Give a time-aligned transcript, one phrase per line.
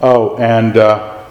[0.00, 1.24] Oh, and uh,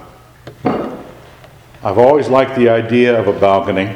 [0.66, 3.96] I've always liked the idea of a balcony,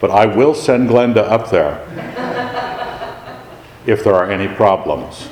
[0.00, 1.80] but I will send Glenda up there
[3.86, 5.28] if there are any problems.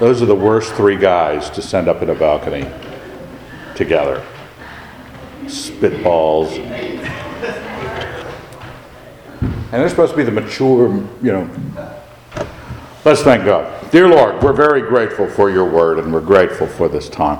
[0.00, 2.66] Those are the worst three guys to send up in a balcony
[3.76, 4.24] together.
[5.42, 6.58] Spitballs.
[9.70, 10.88] And they're supposed to be the mature,
[11.22, 11.93] you know.
[13.04, 13.90] Let's thank God.
[13.90, 17.38] Dear Lord, we're very grateful for your word and we're grateful for this time.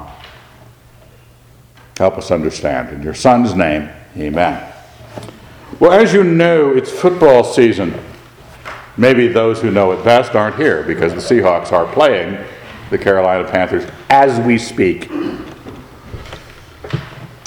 [1.96, 2.90] Help us understand.
[2.90, 4.73] In your Son's name, amen.
[5.81, 7.99] Well, as you know, it's football season.
[8.99, 12.45] Maybe those who know it best aren't here because the Seahawks are playing
[12.90, 15.11] the Carolina Panthers as we speak.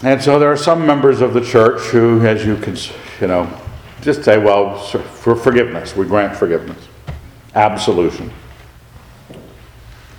[0.03, 2.75] And so there are some members of the church who, as you can,
[3.21, 3.61] you know,
[4.01, 6.87] just say, well, for forgiveness, we grant forgiveness,
[7.57, 8.31] absolution.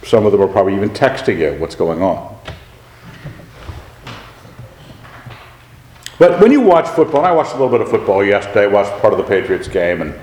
[0.05, 2.37] Some of them are probably even texting you what's going on.
[6.19, 9.13] But when you watch football, I watched a little bit of football yesterday, watched part
[9.13, 10.15] of the Patriots game and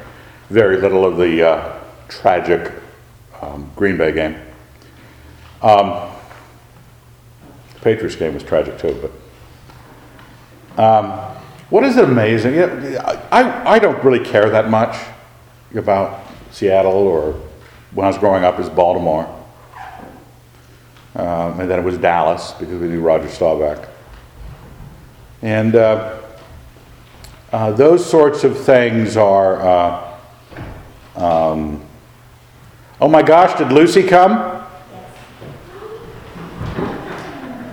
[0.50, 2.74] very little of the uh, tragic
[3.42, 4.36] um, Green Bay game.
[5.62, 6.12] Um,
[7.82, 9.10] Patriots game was tragic too,
[10.78, 11.12] but um,
[11.70, 12.60] what is amazing?
[12.60, 14.98] I, I don't really care that much
[15.74, 16.25] about
[16.56, 17.34] Seattle or
[17.92, 19.26] when I was growing up is Baltimore.
[21.14, 23.90] Um, and then it was Dallas because we knew Roger Staubach.
[25.42, 26.18] And uh,
[27.52, 29.62] uh, those sorts of things are.
[29.62, 30.18] Uh,
[31.18, 31.82] um,
[33.02, 34.66] oh my gosh, did Lucy come?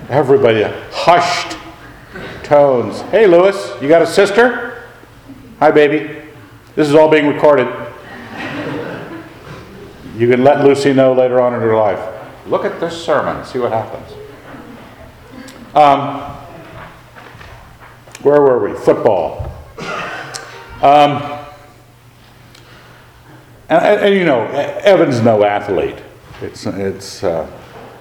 [0.08, 1.56] Everybody hushed
[2.42, 3.00] tones.
[3.12, 4.88] Hey, Lewis, you got a sister?
[5.60, 6.20] Hi, baby.
[6.74, 7.81] This is all being recorded.
[10.16, 12.00] You can let Lucy know later on in her life.
[12.46, 14.12] Look at this sermon, see what happens.
[15.74, 16.20] Um,
[18.22, 18.78] where were we?
[18.78, 19.50] Football.
[20.82, 21.22] Um,
[23.68, 25.96] and, and, you know, Evan's no athlete.
[26.42, 27.48] It's, it's, uh,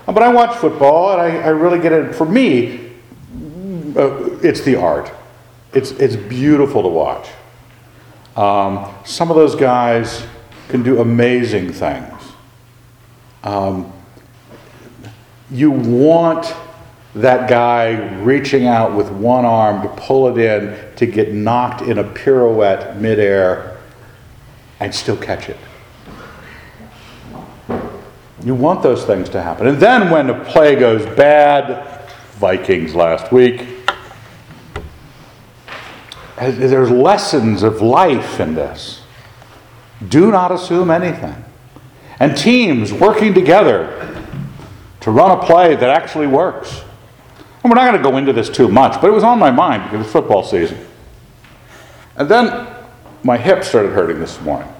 [0.06, 2.14] but I watch football and I, I really get it.
[2.14, 2.92] For me,
[3.96, 5.12] uh, it's the art.
[5.74, 7.30] It's, it's beautiful to watch.
[8.36, 10.26] Um, some of those guys
[10.72, 12.32] can do amazing things.
[13.44, 13.92] Um,
[15.52, 16.56] you want
[17.14, 21.98] that guy reaching out with one arm to pull it in to get knocked in
[21.98, 23.78] a pirouette midair
[24.80, 25.58] and still catch it.
[28.44, 29.68] You want those things to happen.
[29.68, 33.68] And then when the play goes bad, Vikings last week,
[36.38, 39.01] there's lessons of life in this.
[40.08, 41.44] Do not assume anything.
[42.20, 43.98] And teams working together
[45.02, 46.84] to run a play that actually works.
[47.64, 49.52] And we're not going to go into this too much, but it was on my
[49.52, 50.80] mind because it's football season.
[52.16, 52.68] And then
[53.24, 54.72] my hip started hurting this morning.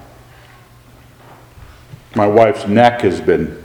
[2.14, 3.62] My wife's neck has been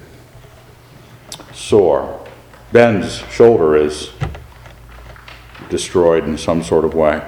[1.54, 2.26] sore.
[2.72, 4.12] Ben's shoulder is
[5.70, 7.28] destroyed in some sort of way.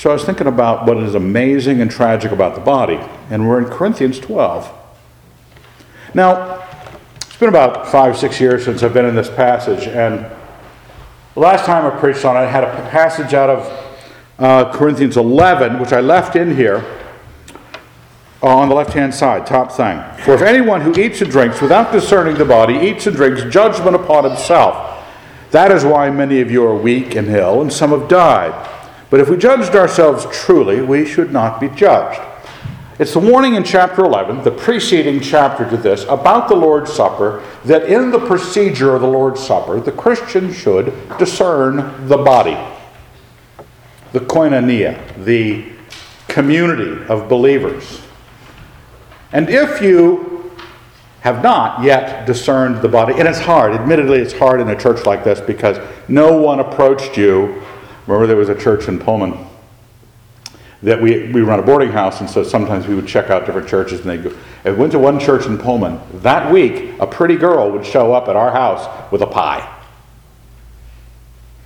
[0.00, 3.58] So I was thinking about what is amazing and tragic about the body, and we're
[3.58, 4.72] in Corinthians 12.
[6.14, 6.66] Now,
[7.16, 10.24] it's been about five, six years since I've been in this passage, and
[11.34, 13.94] the last time I preached on it, I had a passage out of
[14.38, 16.82] uh, Corinthians 11, which I left in here
[18.40, 20.02] on the left hand side, top thing.
[20.24, 23.94] For if anyone who eats and drinks without discerning the body eats and drinks judgment
[23.94, 25.04] upon himself,
[25.50, 28.78] that is why many of you are weak and ill, and some have died.
[29.10, 32.20] But if we judged ourselves truly, we should not be judged.
[32.98, 37.42] It's the warning in chapter 11, the preceding chapter to this, about the Lord's Supper,
[37.64, 42.58] that in the procedure of the Lord's Supper, the Christian should discern the body,
[44.12, 45.72] the koinonia, the
[46.28, 48.02] community of believers
[49.32, 50.50] and if you
[51.20, 55.04] have not yet discerned the body, and it's hard, admittedly, it's hard in a church
[55.04, 55.78] like this because
[56.08, 57.62] no one approached you.
[58.10, 59.46] Remember, there was a church in Pullman
[60.82, 63.68] that we, we run a boarding house, and so sometimes we would check out different
[63.68, 64.36] churches, and they go.
[64.64, 68.12] If we went to one church in Pullman, that week, a pretty girl would show
[68.12, 69.76] up at our house with a pie.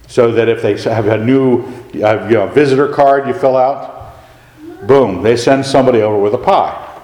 [0.07, 4.15] So that if they have a new you know, visitor card you fill out,
[4.87, 7.01] boom, they send somebody over with a pie.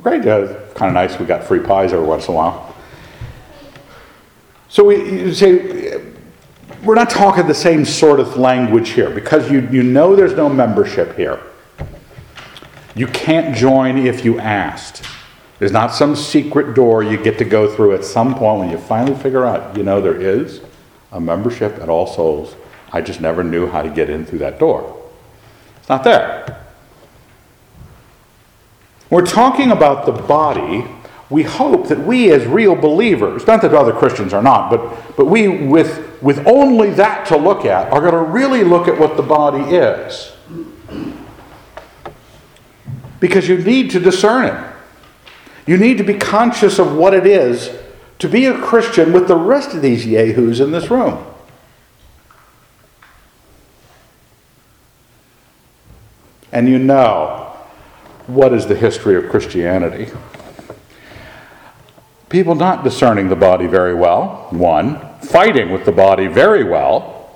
[0.00, 1.16] Great, uh, kind of nice.
[1.16, 2.74] We got free pies every once in a while.
[4.68, 5.91] So we say
[6.82, 10.48] we're not talking the same sort of language here because you, you know there's no
[10.48, 11.40] membership here.
[12.94, 15.04] You can't join if you asked.
[15.58, 18.78] There's not some secret door you get to go through at some point when you
[18.78, 20.60] finally figure out, you know, there is
[21.12, 22.56] a membership at All Souls.
[22.92, 25.00] I just never knew how to get in through that door.
[25.78, 26.66] It's not there.
[29.08, 30.84] We're talking about the body.
[31.30, 35.26] We hope that we, as real believers, not that other Christians are not, but, but
[35.26, 39.16] we, with, with only that to look at, are going to really look at what
[39.16, 40.32] the body is.
[43.18, 44.72] Because you need to discern it.
[45.66, 47.76] You need to be conscious of what it is
[48.20, 51.26] to be a Christian with the rest of these yahoos in this room.
[56.52, 57.56] And you know
[58.26, 60.12] what is the history of Christianity.
[62.28, 67.30] People not discerning the body very well, one, fighting with the body very well,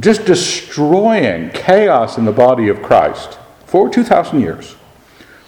[0.00, 4.76] just destroying chaos in the body of Christ for 2,000 years.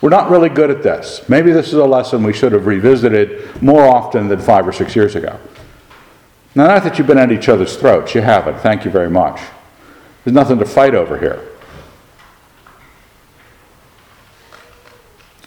[0.00, 1.28] We're not really good at this.
[1.28, 4.96] Maybe this is a lesson we should have revisited more often than five or six
[4.96, 5.38] years ago.
[6.54, 8.58] Now, not that you've been at each other's throats, you haven't.
[8.58, 9.40] Thank you very much.
[10.24, 11.40] There's nothing to fight over here.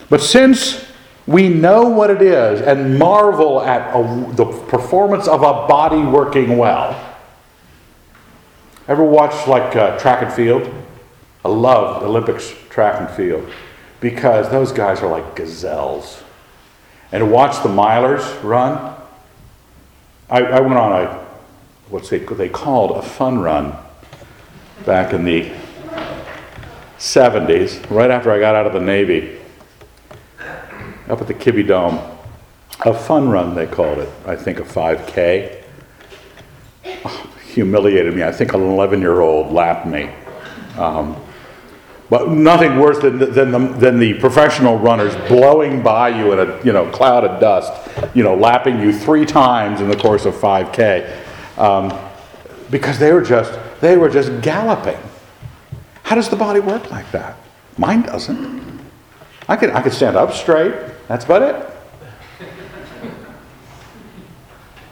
[0.10, 0.86] But since
[1.28, 6.58] we know what it is and marvel at a, the performance of a body working
[6.58, 7.18] well,
[8.88, 10.72] ever watch like uh, track and field?
[11.44, 13.50] I love Olympics track and field
[14.00, 16.22] because those guys are like gazelles.
[17.12, 18.96] And to watch the milers run,
[20.30, 21.26] I, I went on a,
[21.90, 23.76] what's they, they called a fun run
[24.86, 25.52] back in the
[26.98, 29.40] 70s, right after I got out of the Navy,
[31.10, 32.00] up at the Kibbie Dome.
[32.86, 34.10] A fun run, they called it.
[34.26, 35.64] I think a 5K.
[37.06, 38.24] Oh, humiliated me.
[38.24, 40.10] I think an 11 year old lapped me.
[40.78, 41.16] Um,
[42.10, 46.64] but nothing worse than, than, the, than the professional runners blowing by you in a
[46.64, 47.74] you know, cloud of dust,
[48.14, 51.24] you know, lapping you three times in the course of 5K.
[51.58, 51.98] Um,
[52.70, 54.98] because they were just they were just galloping.
[56.04, 57.38] How does the body work like that?
[57.78, 58.80] Mine doesn't.
[59.48, 60.74] I could I could stand up straight.
[61.08, 61.72] That's about it.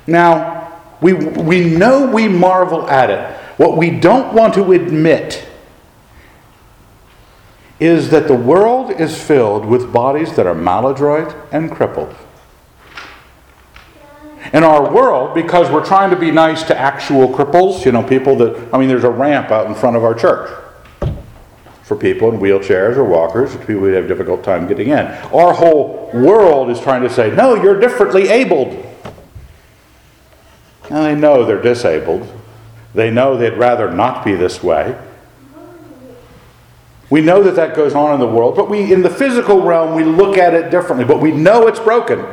[0.05, 3.37] Now, we, we know we marvel at it.
[3.57, 5.47] What we don't want to admit
[7.79, 12.15] is that the world is filled with bodies that are maladroit and crippled.
[14.53, 18.35] In our world, because we're trying to be nice to actual cripples, you know, people
[18.37, 20.62] that, I mean, there's a ramp out in front of our church
[21.93, 25.05] for people in wheelchairs or walkers, which people who have a difficult time getting in.
[25.31, 28.73] Our whole world is trying to say, no, you're differently abled.
[30.89, 32.27] And they know they're disabled.
[32.95, 34.99] They know they'd rather not be this way.
[37.09, 39.93] We know that that goes on in the world, but we, in the physical realm,
[39.93, 42.25] we look at it differently, but we know it's broken.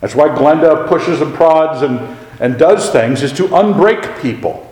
[0.00, 1.98] That's why Glenda pushes and prods and,
[2.38, 4.71] and does things, is to unbreak people.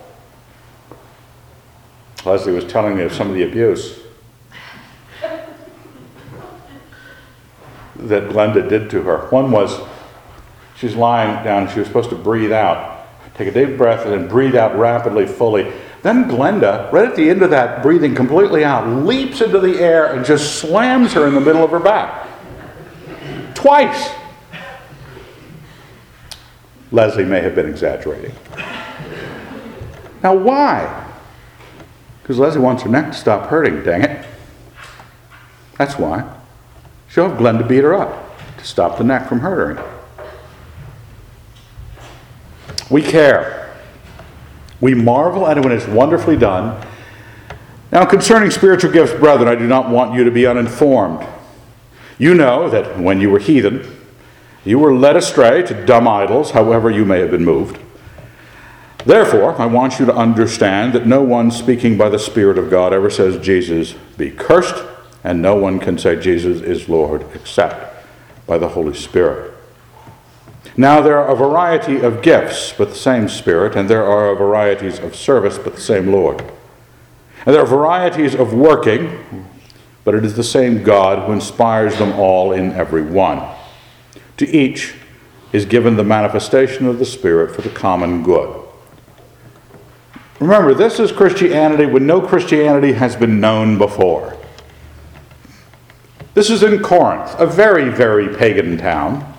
[2.25, 4.01] Leslie was telling me of some of the abuse
[7.97, 9.27] that Glenda did to her.
[9.29, 9.81] One was
[10.77, 14.29] she's lying down, she was supposed to breathe out, take a deep breath, and then
[14.29, 15.73] breathe out rapidly, fully.
[16.03, 20.15] Then Glenda, right at the end of that, breathing completely out, leaps into the air
[20.15, 22.27] and just slams her in the middle of her back.
[23.55, 24.11] Twice.
[26.93, 28.33] Leslie may have been exaggerating.
[30.23, 31.10] Now, why?
[32.31, 34.25] Because Leslie wants her neck to stop hurting, dang it.
[35.77, 36.33] That's why.
[37.09, 39.83] She'll have Glenn to beat her up to stop the neck from hurting.
[42.89, 43.77] We care.
[44.81, 46.81] We marvel at it when it's wonderfully done.
[47.91, 51.27] Now, concerning spiritual gifts, brethren, I do not want you to be uninformed.
[52.17, 53.85] You know that when you were heathen,
[54.65, 57.81] you were led astray to dumb idols, however you may have been moved.
[59.04, 62.92] Therefore, I want you to understand that no one speaking by the Spirit of God
[62.92, 64.85] ever says, Jesus be cursed,
[65.25, 68.07] and no one can say Jesus is Lord except
[68.47, 69.54] by the Holy Spirit.
[70.76, 74.99] Now there are a variety of gifts, but the same Spirit, and there are varieties
[74.99, 76.40] of service, but the same Lord.
[77.47, 79.49] And there are varieties of working,
[80.04, 83.42] but it is the same God who inspires them all in every one.
[84.37, 84.95] To each
[85.52, 88.60] is given the manifestation of the Spirit for the common good.
[90.40, 94.37] Remember, this is Christianity when no Christianity has been known before.
[96.32, 99.35] This is in Corinth, a very, very pagan town.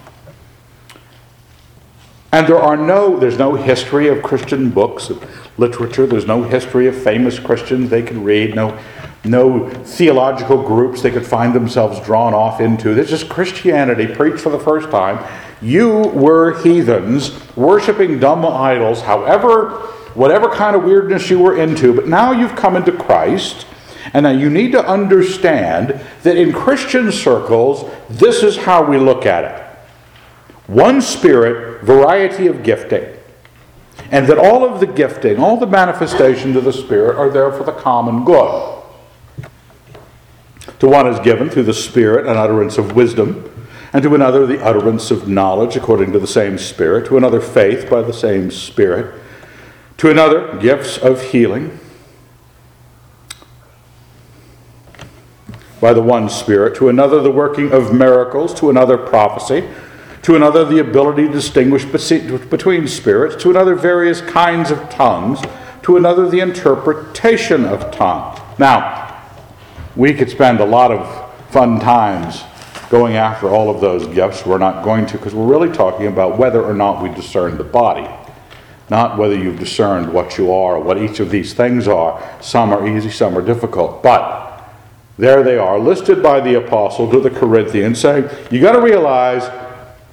[2.31, 5.27] And there are no, there's no history of Christian books, of
[5.57, 8.77] literature, there's no history of famous Christians they can read, no
[9.23, 12.95] no theological groups they could find themselves drawn off into.
[12.95, 15.23] This is Christianity preached for the first time.
[15.61, 22.07] You were heathens, worshiping dumb idols, however, whatever kind of weirdness you were into, but
[22.07, 23.65] now you've come into Christ.
[24.13, 29.25] And now you need to understand that in Christian circles, this is how we look
[29.25, 29.67] at it
[30.67, 33.05] one Spirit, variety of gifting.
[34.09, 37.63] And that all of the gifting, all the manifestations of the Spirit are there for
[37.63, 38.81] the common good.
[40.79, 43.47] To one is given through the Spirit an utterance of wisdom,
[43.93, 47.89] and to another the utterance of knowledge according to the same Spirit, to another faith
[47.89, 49.20] by the same Spirit,
[50.01, 51.77] to another gifts of healing.
[55.79, 59.69] By the one Spirit, to another the working of miracles, to another prophecy,
[60.23, 65.39] to another the ability to distinguish between spirits, to another various kinds of tongues,
[65.83, 68.39] to another the interpretation of tongues.
[68.57, 69.21] Now,
[69.95, 72.41] we could spend a lot of fun times
[72.89, 74.47] going after all of those gifts.
[74.47, 77.63] We're not going to because we're really talking about whether or not we discern the
[77.63, 78.09] body,
[78.91, 82.21] not whether you've discerned what you are, or what each of these things are.
[82.41, 84.03] Some are easy, some are difficult.
[84.03, 84.69] But
[85.17, 89.43] there they are, listed by the apostle to the Corinthians, saying, You got to realize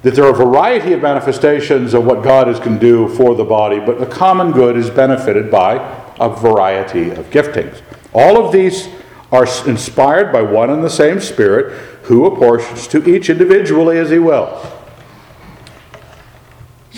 [0.03, 3.43] that there are a variety of manifestations of what God is can do for the
[3.43, 5.75] body, but the common good is benefited by
[6.21, 7.83] a variety of giftings.
[8.13, 8.89] All of these
[9.33, 11.73] are inspired by one and the same Spirit,
[12.05, 14.65] who apportions to each individually as he wills.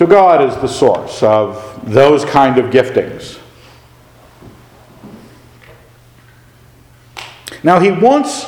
[0.00, 3.38] So God is the source of those kind of giftings.
[7.62, 8.46] Now he wants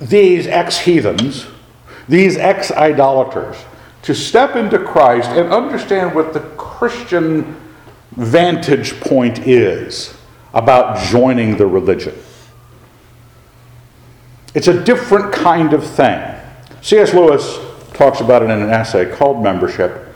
[0.00, 1.46] these ex heathens,
[2.08, 3.56] these ex idolaters,
[4.02, 7.56] to step into Christ and understand what the Christian
[8.12, 10.14] vantage point is
[10.54, 12.14] about joining the religion.
[14.54, 16.20] It's a different kind of thing.
[16.80, 17.12] C.S.
[17.12, 17.58] Lewis
[17.92, 20.06] talks about it in an essay called Membership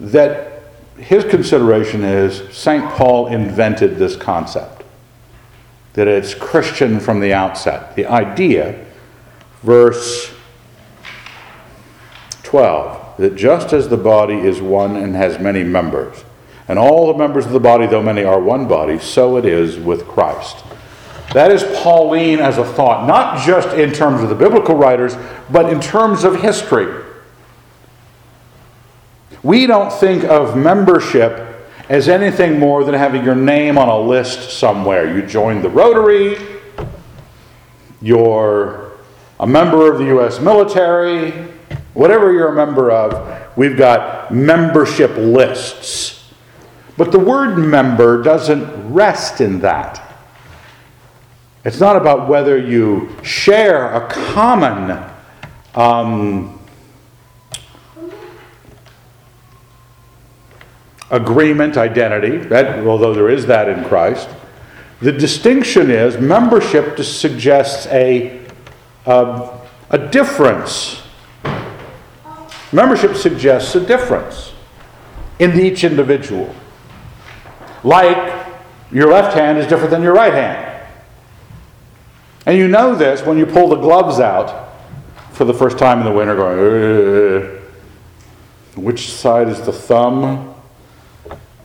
[0.00, 0.51] that
[1.04, 2.84] his consideration is St.
[2.92, 4.84] Paul invented this concept,
[5.94, 7.96] that it's Christian from the outset.
[7.96, 8.84] The idea,
[9.62, 10.32] verse
[12.42, 16.24] 12, that just as the body is one and has many members,
[16.68, 19.78] and all the members of the body, though many, are one body, so it is
[19.78, 20.64] with Christ.
[21.34, 25.16] That is Pauline as a thought, not just in terms of the biblical writers,
[25.50, 27.04] but in terms of history.
[29.42, 34.58] We don't think of membership as anything more than having your name on a list
[34.58, 35.14] somewhere.
[35.14, 36.36] You join the Rotary,
[38.00, 38.92] you're
[39.40, 40.40] a member of the U.S.
[40.40, 41.32] military,
[41.94, 46.32] whatever you're a member of, we've got membership lists.
[46.96, 50.00] But the word member doesn't rest in that.
[51.64, 55.04] It's not about whether you share a common
[55.74, 56.60] um,
[61.12, 64.28] agreement, identity, that, although there is that in Christ.
[65.00, 68.40] The distinction is membership suggests a,
[69.04, 71.02] a, a difference.
[72.72, 74.52] Membership suggests a difference
[75.38, 76.54] in each individual.
[77.84, 78.46] Like
[78.90, 80.88] your left hand is different than your right hand.
[82.46, 84.72] And you know this when you pull the gloves out
[85.32, 87.62] for the first time in the winter, going,
[88.76, 90.51] which side is the thumb?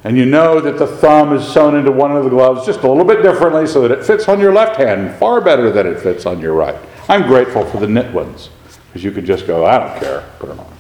[0.04, 2.88] And you know that the thumb is sewn into one of the gloves just a
[2.88, 6.00] little bit differently so that it fits on your left hand far better than it
[6.00, 6.78] fits on your right.
[7.10, 8.50] I'm grateful for the knit ones
[8.88, 10.78] because you could just go, I don't care, put them on.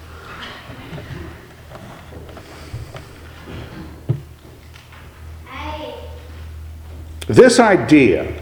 [7.28, 8.42] This idea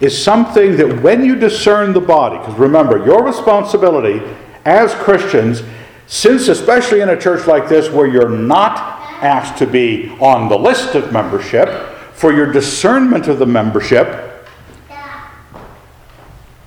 [0.00, 4.20] is something that when you discern the body, because remember, your responsibility
[4.64, 5.62] as Christians,
[6.06, 8.93] since especially in a church like this where you're not
[9.24, 11.68] asked to be on the list of membership,
[12.12, 14.46] for your discernment of the membership,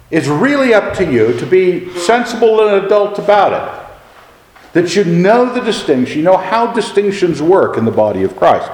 [0.09, 4.73] it's really up to you to be sensible and adult about it.
[4.73, 8.71] That you know the distinction, you know how distinctions work in the body of Christ.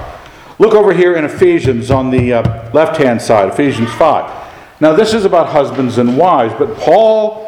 [0.60, 4.44] Look over here in Ephesians on the uh, left hand side, Ephesians 5.
[4.80, 7.43] Now, this is about husbands and wives, but Paul,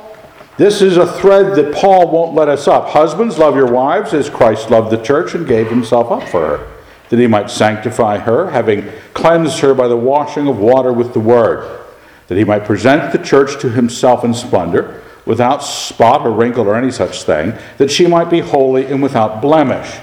[0.57, 2.89] this is a thread that Paul won't let us up.
[2.89, 6.71] Husbands, love your wives as Christ loved the church and gave himself up for her,
[7.09, 11.19] that he might sanctify her, having cleansed her by the washing of water with the
[11.19, 11.81] word,
[12.27, 16.75] that he might present the church to himself in splendor, without spot or wrinkle or
[16.75, 19.99] any such thing, that she might be holy and without blemish.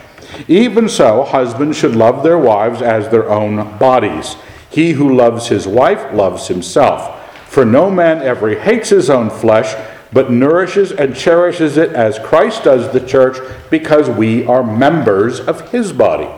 [0.48, 4.36] Even so, husbands should love their wives as their own bodies.
[4.70, 7.18] He who loves his wife loves himself.
[7.48, 9.74] For no man ever hates his own flesh,
[10.12, 13.38] but nourishes and cherishes it as Christ does the church,
[13.70, 16.28] because we are members of his body.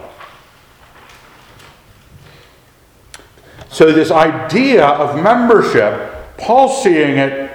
[3.69, 7.51] So, this idea of membership, Paul's seeing it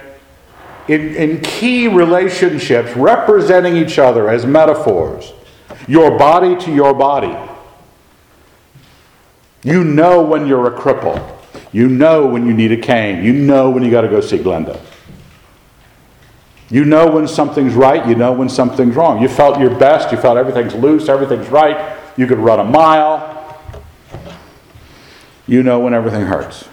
[0.90, 5.32] in, in key relationships, representing each other as metaphors.
[5.88, 7.38] Your body to your body.
[9.64, 11.38] You know when you're a cripple.
[11.72, 13.24] You know when you need a cane.
[13.24, 14.80] You know when you got to go see Glenda.
[16.70, 18.08] You know when something's right.
[18.08, 19.22] You know when something's wrong.
[19.22, 20.12] You felt your best.
[20.12, 21.10] You felt everything's loose.
[21.10, 21.98] Everything's right.
[22.16, 23.58] You could run a mile.
[25.48, 26.68] You know when everything hurts.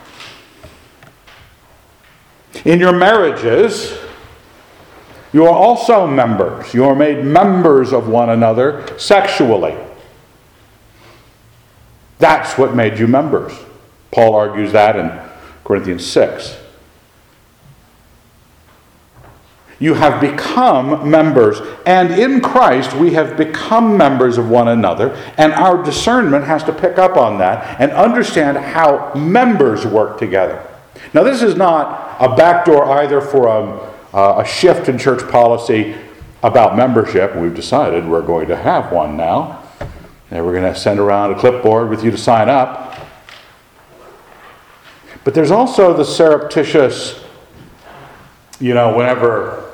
[2.65, 3.97] In your marriages,
[5.33, 6.75] you are also members.
[6.75, 9.77] You are made members of one another sexually.
[12.19, 13.53] That's what made you members.
[14.11, 15.13] Paul argues that in
[15.65, 16.57] Corinthians 6.
[19.79, 25.53] You have become members, and in Christ we have become members of one another, and
[25.53, 30.67] our discernment has to pick up on that and understand how members work together.
[31.13, 35.95] Now, this is not a backdoor either for a, a shift in church policy
[36.43, 37.37] about membership.
[37.37, 39.63] We've decided we're going to have one now,
[40.31, 42.99] and we're going to send around a clipboard with you to sign up.
[45.23, 47.23] But there's also the surreptitious,
[48.59, 49.66] you know, whenever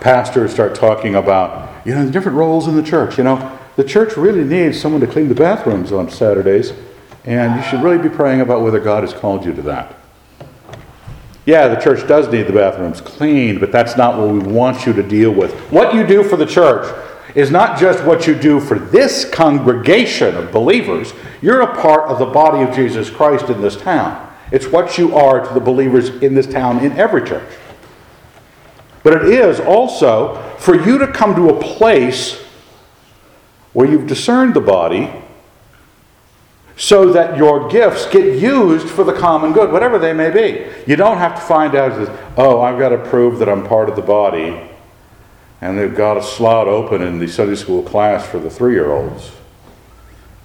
[0.00, 3.84] pastors start talking about, you know, the different roles in the church, you know, the
[3.84, 6.72] church really needs someone to clean the bathrooms on Saturdays,
[7.24, 9.96] and you should really be praying about whether God has called you to that.
[11.44, 14.92] Yeah, the church does need the bathrooms cleaned, but that's not what we want you
[14.94, 15.54] to deal with.
[15.70, 16.92] What you do for the church
[17.36, 21.12] is not just what you do for this congregation of believers,
[21.42, 24.22] you're a part of the body of Jesus Christ in this town.
[24.50, 27.48] It's what you are to the believers in this town in every church.
[29.06, 32.42] But it is also for you to come to a place
[33.72, 35.12] where you've discerned the body
[36.76, 40.66] so that your gifts get used for the common good, whatever they may be.
[40.88, 41.92] You don't have to find out
[42.36, 44.60] oh, I've got to prove that I'm part of the body,
[45.60, 48.90] and they've got a slot open in the Sunday school class for the three year
[48.90, 49.30] olds.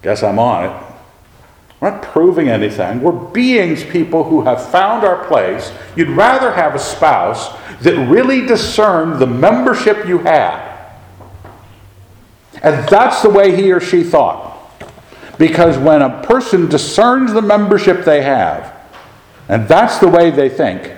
[0.03, 0.91] Guess I'm on it.
[1.79, 3.01] We're not proving anything.
[3.01, 5.71] We're beings, people who have found our place.
[5.95, 10.69] You'd rather have a spouse that really discern the membership you had.
[12.63, 14.49] And that's the way he or she thought.
[15.37, 18.77] Because when a person discerns the membership they have,
[19.49, 20.95] and that's the way they think,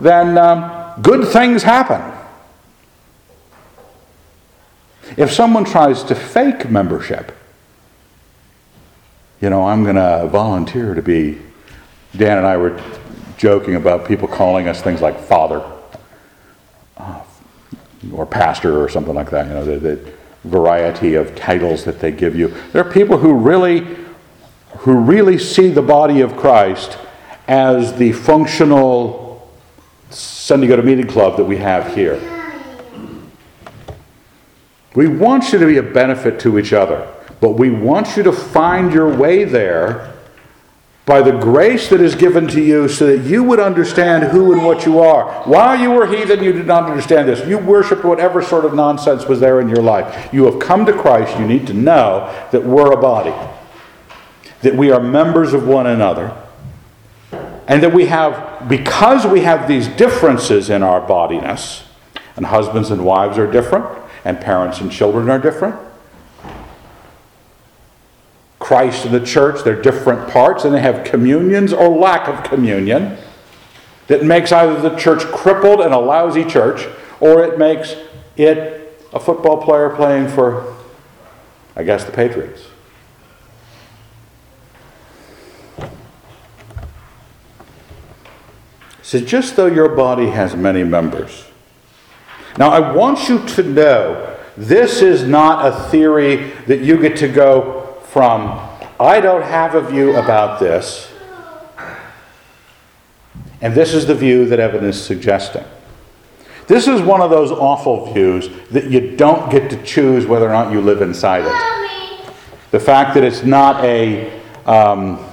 [0.00, 2.00] then um, good things happen.
[5.16, 7.32] If someone tries to fake membership,
[9.40, 11.40] you know, I'm going to volunteer to be.
[12.16, 12.80] Dan and I were
[13.38, 15.64] joking about people calling us things like father
[16.96, 17.22] uh,
[18.12, 20.12] or pastor or something like that, you know, the, the
[20.44, 22.48] variety of titles that they give you.
[22.72, 23.96] There are people who really,
[24.78, 26.98] who really see the body of Christ
[27.46, 29.50] as the functional
[30.10, 32.20] Sunday go to meeting club that we have here.
[34.94, 37.06] We want you to be a benefit to each other.
[37.40, 40.17] But we want you to find your way there
[41.08, 44.62] by the grace that is given to you so that you would understand who and
[44.62, 45.42] what you are.
[45.44, 47.48] While you were heathen, you did not understand this.
[47.48, 50.28] You worshiped whatever sort of nonsense was there in your life.
[50.34, 51.38] You have come to Christ.
[51.38, 53.34] You need to know that we're a body,
[54.60, 56.36] that we are members of one another,
[57.66, 61.84] and that we have, because we have these differences in our bodiness,
[62.36, 63.86] and husbands and wives are different,
[64.26, 65.87] and parents and children are different
[68.68, 73.16] Christ and the church, they're different parts, and they have communions or lack of communion
[74.08, 76.86] that makes either the church crippled and a lousy church,
[77.18, 77.96] or it makes
[78.36, 80.76] it a football player playing for,
[81.76, 82.66] I guess, the Patriots.
[89.00, 91.46] So, just though your body has many members.
[92.58, 97.28] Now, I want you to know this is not a theory that you get to
[97.28, 98.60] go, from,
[98.98, 101.10] I don't have a view about this,
[103.60, 105.64] and this is the view that evidence is suggesting.
[106.66, 110.52] This is one of those awful views that you don't get to choose whether or
[110.52, 112.32] not you live inside it.
[112.70, 115.24] The fact that it's not a um,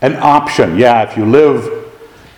[0.00, 0.78] an option.
[0.78, 1.90] Yeah, if you live,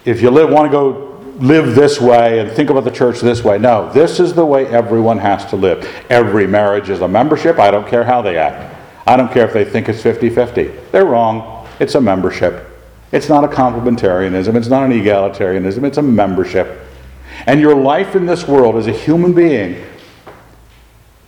[0.05, 1.07] if you live, want to go
[1.39, 3.59] live this way and think about the church this way.
[3.59, 5.85] No, this is the way everyone has to live.
[6.09, 7.59] Every marriage is a membership.
[7.59, 8.66] I don't care how they act.
[9.07, 10.65] I don't care if they think it's 50 50.
[10.93, 11.69] They're wrong.
[11.79, 12.77] It's a membership.
[13.13, 16.81] It's not a complementarianism, it's not an egalitarianism, it's a membership.
[17.47, 19.85] And your life in this world as a human being,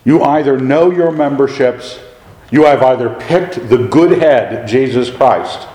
[0.04, 2.00] you either know your memberships,
[2.50, 5.68] you have either picked the good head, Jesus Christ,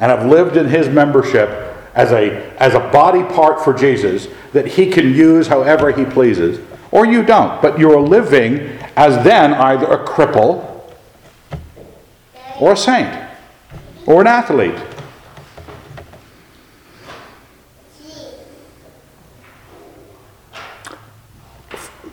[0.00, 1.48] and have lived in his membership
[1.94, 6.60] as a, as a body part for Jesus that he can use however he pleases,
[6.90, 7.60] or you don't.
[7.60, 10.75] But you're living as then either a cripple
[12.60, 13.14] or a saint
[14.06, 14.78] or an athlete.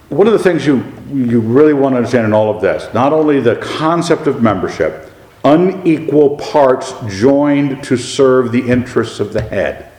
[0.10, 3.14] One of the things you, you really want to understand in all of this, not
[3.14, 5.12] only the concept of membership,
[5.44, 9.92] unequal parts joined to serve the interests of the head.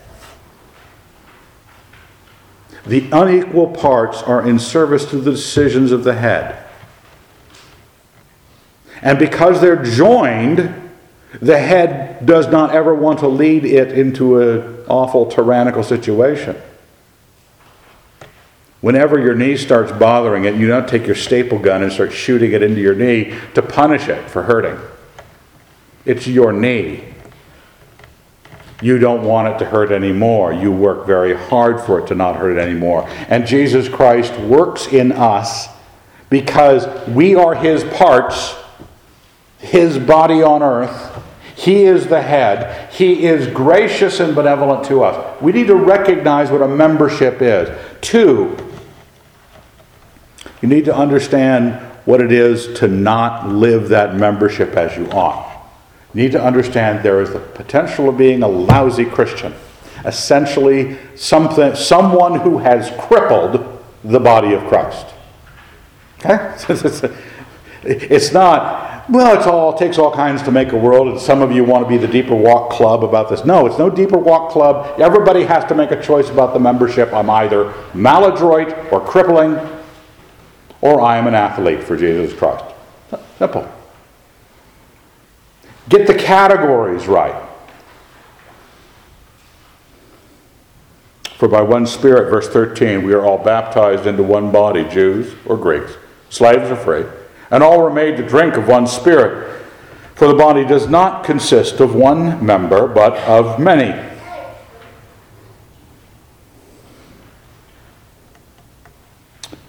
[2.87, 6.64] The unequal parts are in service to the decisions of the head.
[9.05, 10.75] And because they're joined,
[11.41, 16.57] the head does not ever want to lead it into an awful tyrannical situation.
[18.81, 22.53] Whenever your knee starts bothering it, you don't take your staple gun and start shooting
[22.53, 24.79] it into your knee to punish it for hurting.
[26.05, 27.05] It's your knee.
[28.83, 30.53] You don't want it to hurt anymore.
[30.53, 33.09] You work very hard for it to not hurt anymore.
[33.29, 35.69] And Jesus Christ works in us
[36.29, 38.55] because we are his parts,
[39.65, 41.23] his body on earth.
[41.57, 42.93] He is the head.
[42.93, 45.41] He is gracious and benevolent to us.
[45.41, 47.71] We need to recognize what a membership is.
[48.01, 48.57] Two,
[50.61, 55.51] you need to understand what it is to not live that membership as you ought
[56.13, 59.55] You need to understand there is the potential of being a lousy Christian.
[60.05, 65.07] Essentially, something, someone who has crippled the body of Christ.
[66.27, 66.55] Okay?
[67.87, 71.43] It's not, well, it's all, it takes all kinds to make a world, and some
[71.43, 73.45] of you want to be the Deeper Walk Club about this.
[73.45, 74.99] No, it's no Deeper Walk Club.
[75.01, 77.13] Everybody has to make a choice about the membership.
[77.13, 79.59] I'm either maladroit or crippling,
[80.81, 82.65] or I am an athlete for Jesus Christ.
[83.39, 83.71] Simple.
[85.89, 87.43] Get the categories right.
[91.37, 95.59] For by one Spirit, verse 13, we are all baptized into one body, Jews or
[95.59, 95.93] Greeks,
[96.31, 97.05] slaves or free,
[97.55, 99.65] and all were made to drink of one Spirit.
[100.17, 103.95] For the body does not consist of one member, but of many.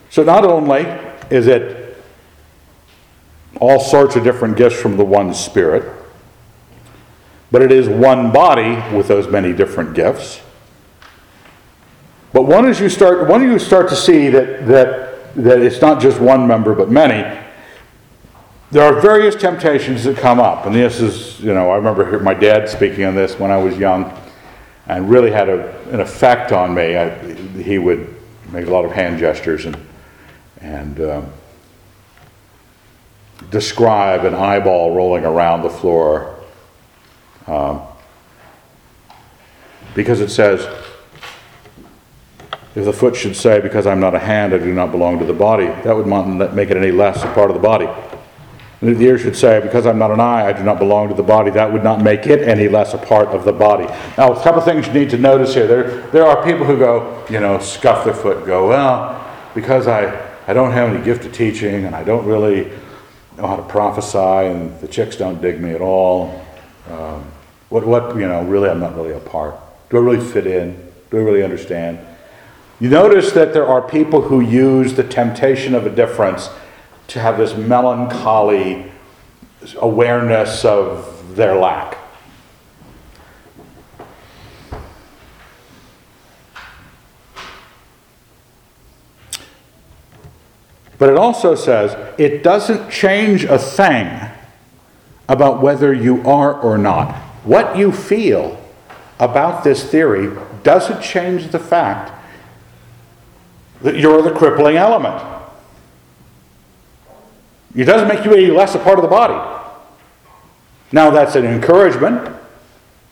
[0.10, 0.88] So not only
[1.30, 2.04] is it
[3.62, 5.88] all sorts of different gifts from the one Spirit,
[7.52, 10.41] but it is one body with those many different gifts.
[12.34, 16.02] But one as you start, one you start to see that, that, that it's not
[16.02, 17.44] just one member but many,
[18.75, 20.65] there are various temptations that come up.
[20.65, 23.77] And this is, you know, I remember my dad speaking on this when I was
[23.77, 24.13] young
[24.88, 26.97] and really had a, an effect on me.
[26.97, 27.17] I,
[27.63, 28.13] he would
[28.51, 29.77] make a lot of hand gestures and,
[30.59, 31.31] and um,
[33.49, 36.38] describe an eyeball rolling around the floor
[37.47, 37.81] um,
[39.93, 40.67] because it says,
[42.75, 45.25] if the foot should say, Because I'm not a hand, I do not belong to
[45.25, 47.88] the body, that would not make it any less a part of the body.
[48.81, 51.13] And the ear should say, Because I'm not an eye, I do not belong to
[51.15, 53.85] the body, that would not make it any less a part of the body.
[54.17, 55.67] Now, a couple things you need to notice here.
[55.67, 59.21] There, there are people who go, you know, scuff their foot go, Well,
[59.53, 62.65] because I, I don't have any gift of teaching and I don't really
[63.38, 66.45] know how to prophesy and the chicks don't dig me at all.
[66.89, 67.25] Um,
[67.69, 69.55] what, what, you know, really, I'm not really a part.
[69.89, 70.91] Do I really fit in?
[71.09, 71.99] Do I really understand?
[72.79, 76.49] You notice that there are people who use the temptation of a difference
[77.07, 78.91] to have this melancholy
[79.77, 81.97] awareness of their lack.
[90.97, 94.31] But it also says it doesn't change a thing
[95.27, 97.15] about whether you are or not.
[97.43, 98.61] What you feel
[99.19, 102.11] about this theory doesn't change the fact
[103.81, 105.35] that you're the crippling element.
[107.75, 109.33] It doesn't make you any less a part of the body.
[110.91, 112.33] Now, that's an encouragement.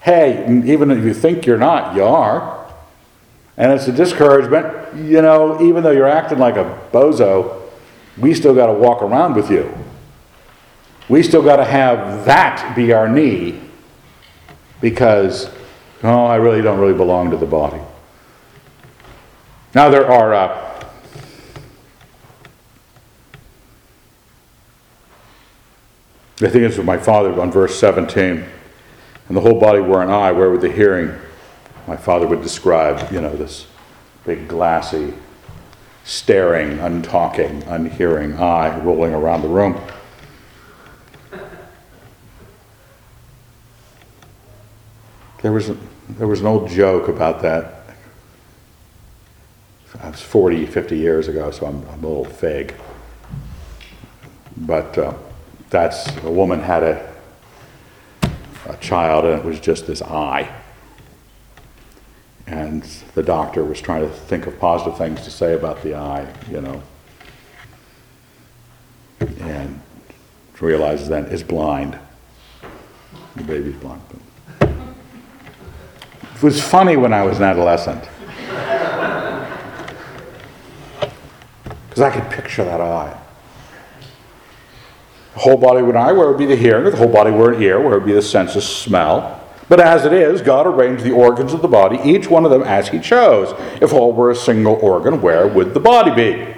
[0.01, 2.71] Hey, even if you think you're not, you are.
[3.57, 4.95] And it's a discouragement.
[4.95, 7.61] You know, even though you're acting like a bozo,
[8.17, 9.73] we still got to walk around with you.
[11.09, 13.59] We still got to have that be our knee
[14.79, 15.49] because,
[16.03, 17.81] oh, I really don't really belong to the body.
[19.75, 20.33] Now, there are.
[20.33, 20.72] Uh,
[26.43, 28.43] I think it's with my father on verse 17.
[29.29, 31.17] and the whole body were an eye, where would the hearing?
[31.87, 33.67] My father would describe, you know, this
[34.25, 35.13] big glassy,
[36.03, 39.79] staring, untalking, unhearing eye rolling around the room.
[45.41, 45.71] There was,
[46.09, 47.85] there was an old joke about that.
[49.93, 52.73] It was 40, 50 years ago, so I'm, I'm a little vague.
[54.57, 55.13] But uh,
[55.73, 57.13] that's, a woman had a,
[58.67, 60.47] a child and it was just this eye.
[62.45, 62.83] And
[63.15, 66.61] the doctor was trying to think of positive things to say about the eye, you
[66.61, 66.83] know.
[69.19, 69.81] And
[70.61, 71.97] realizes then it's blind.
[73.35, 74.01] The baby's blind.
[74.61, 78.07] It was funny when I was an adolescent.
[81.89, 83.22] Because I could picture that eye.
[85.33, 87.53] The whole body would eye, where would be the hearing, If the whole body were
[87.53, 89.41] an ear, where would be the sense of smell.
[89.69, 92.63] But as it is, God arranged the organs of the body, each one of them
[92.63, 93.53] as He chose.
[93.81, 96.53] If all were a single organ, where would the body be?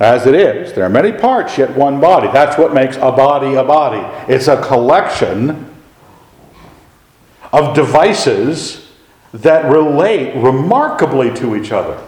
[0.00, 2.28] As it is, there are many parts, yet one body.
[2.32, 4.00] That's what makes a body a body.
[4.32, 5.70] It's a collection
[7.52, 8.88] of devices
[9.32, 12.02] that relate remarkably to each other.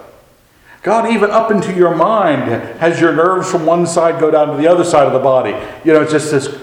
[0.84, 2.42] God, even up into your mind,
[2.78, 5.52] has your nerves from one side go down to the other side of the body.
[5.82, 6.60] You know, it's just this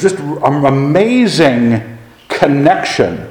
[0.00, 3.28] just amazing connection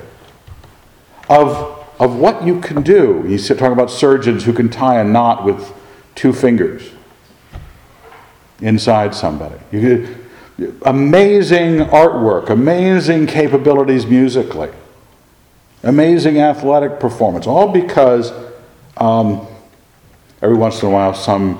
[1.30, 3.24] of, of what you can do.
[3.24, 5.74] He's talking about surgeons who can tie a knot with
[6.16, 6.92] two fingers
[8.60, 9.56] inside somebody.
[9.72, 10.18] You,
[10.82, 14.70] amazing artwork, amazing capabilities musically,
[15.82, 18.34] amazing athletic performance, all because
[19.00, 19.48] um,
[20.42, 21.60] every once in a while some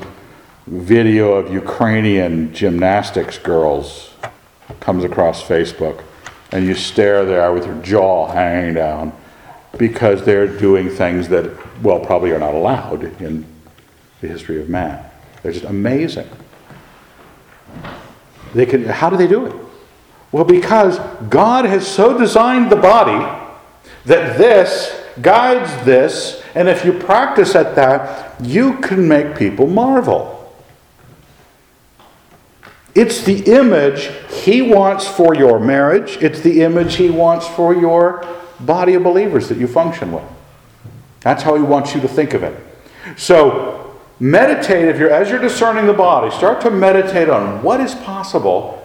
[0.68, 4.14] video of Ukrainian gymnastics girls
[4.80, 6.04] comes across Facebook,
[6.52, 9.14] and you stare there with your jaw hanging down
[9.78, 13.46] because they're doing things that, well, probably are not allowed in
[14.22, 15.04] the history of man.
[15.42, 16.28] They're just amazing.
[18.54, 19.56] They can, how do they do it?
[20.32, 21.00] Well, because
[21.30, 23.26] God has so designed the body
[24.06, 30.36] that this guides this, and if you practice at that, you can make people marvel.
[32.96, 34.10] It's the image
[34.44, 38.26] He wants for your marriage, it's the image He wants for your
[38.60, 40.24] body of believers that you function with.
[41.22, 42.60] That's how He wants you to think of it.
[43.18, 47.96] So, meditate if you're as you're discerning the body, start to meditate on what is
[47.96, 48.76] possible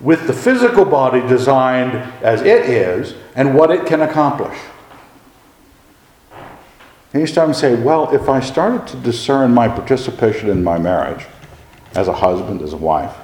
[0.00, 4.56] with the physical body designed as it is and what it can accomplish.
[7.14, 10.78] And you start to say, well, if I started to discern my participation in my
[10.78, 11.26] marriage
[11.94, 13.14] as a husband, as a wife,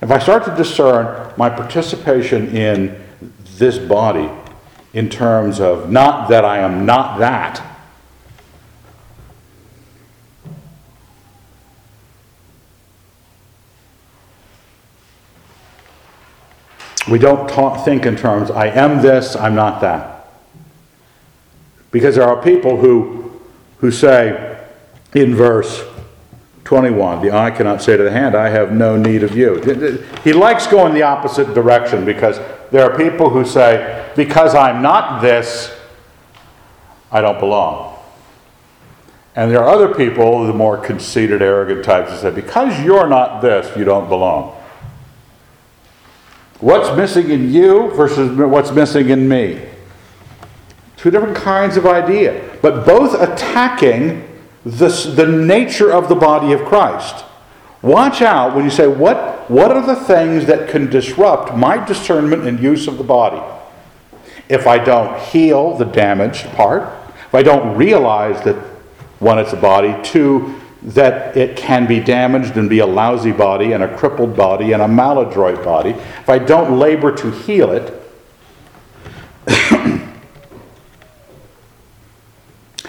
[0.00, 3.02] if I start to discern my participation in
[3.56, 4.30] this body
[4.92, 7.60] in terms of not that I am not that,
[17.10, 20.15] we don't talk, think in terms, I am this, I'm not that.
[21.90, 23.40] Because there are people who,
[23.78, 24.58] who say
[25.14, 25.84] in verse
[26.66, 27.22] 21.
[27.22, 29.60] The eye cannot say to the hand, I have no need of you.
[30.24, 32.38] He likes going the opposite direction because
[32.70, 35.72] there are people who say, because I'm not this,
[37.10, 37.96] I don't belong.
[39.36, 43.40] And there are other people, the more conceited, arrogant types, that say, because you're not
[43.42, 44.60] this, you don't belong.
[46.58, 49.65] What's missing in you versus what's missing in me?
[51.06, 54.26] Two different kinds of idea, but both attacking
[54.64, 57.24] the, the nature of the body of Christ.
[57.80, 62.48] Watch out when you say, what, what are the things that can disrupt my discernment
[62.48, 63.40] and use of the body?
[64.48, 66.92] If I don't heal the damaged part,
[67.28, 68.56] if I don't realize that,
[69.20, 73.74] one, it's a body, two, that it can be damaged and be a lousy body
[73.74, 78.02] and a crippled body and a maladroit body, if I don't labor to heal it,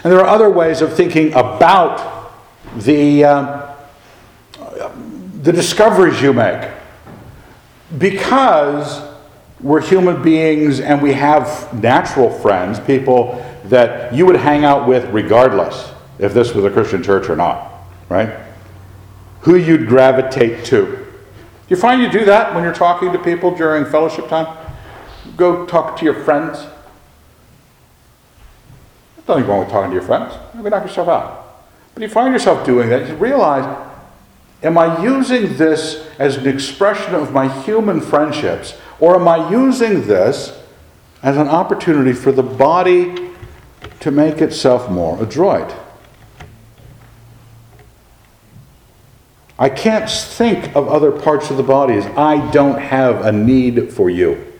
[0.07, 2.31] And there are other ways of thinking about
[2.77, 3.75] the, uh,
[5.41, 6.71] the discoveries you make.
[7.97, 9.01] Because
[9.59, 15.03] we're human beings and we have natural friends, people that you would hang out with
[15.11, 17.69] regardless if this was a Christian church or not,
[18.07, 18.33] right?
[19.41, 21.05] Who you'd gravitate to.
[21.67, 24.57] You find you do that when you're talking to people during fellowship time?
[25.35, 26.65] Go talk to your friends
[29.27, 30.33] Nothing wrong with talking to your friends.
[30.33, 31.65] You Maybe knock yourself out.
[31.93, 33.87] But you find yourself doing that, you realize,
[34.63, 40.07] am I using this as an expression of my human friendships, Or am I using
[40.07, 40.59] this
[41.21, 43.31] as an opportunity for the body
[43.99, 45.75] to make itself more adroit?
[49.59, 53.91] I can't think of other parts of the body as I don't have a need
[53.91, 54.53] for you.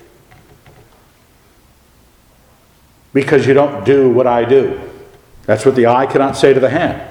[3.17, 4.79] Because you don't do what I do.
[5.47, 7.01] That's what the eye cannot say to the hand.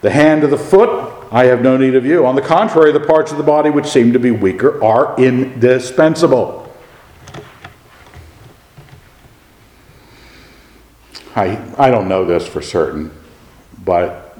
[0.00, 2.24] The hand to the foot, I have no need of you.
[2.24, 6.74] On the contrary, the parts of the body which seem to be weaker are indispensable.
[11.36, 13.10] I, I don't know this for certain,
[13.84, 14.38] but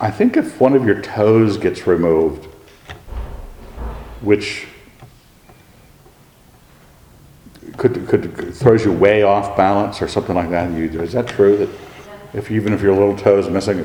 [0.00, 2.46] I think if one of your toes gets removed,
[4.22, 4.68] which
[7.76, 11.56] could, could throws you way off balance or something like that, you, is that true?
[11.56, 11.68] That
[12.32, 13.84] if even if your little toe is missing,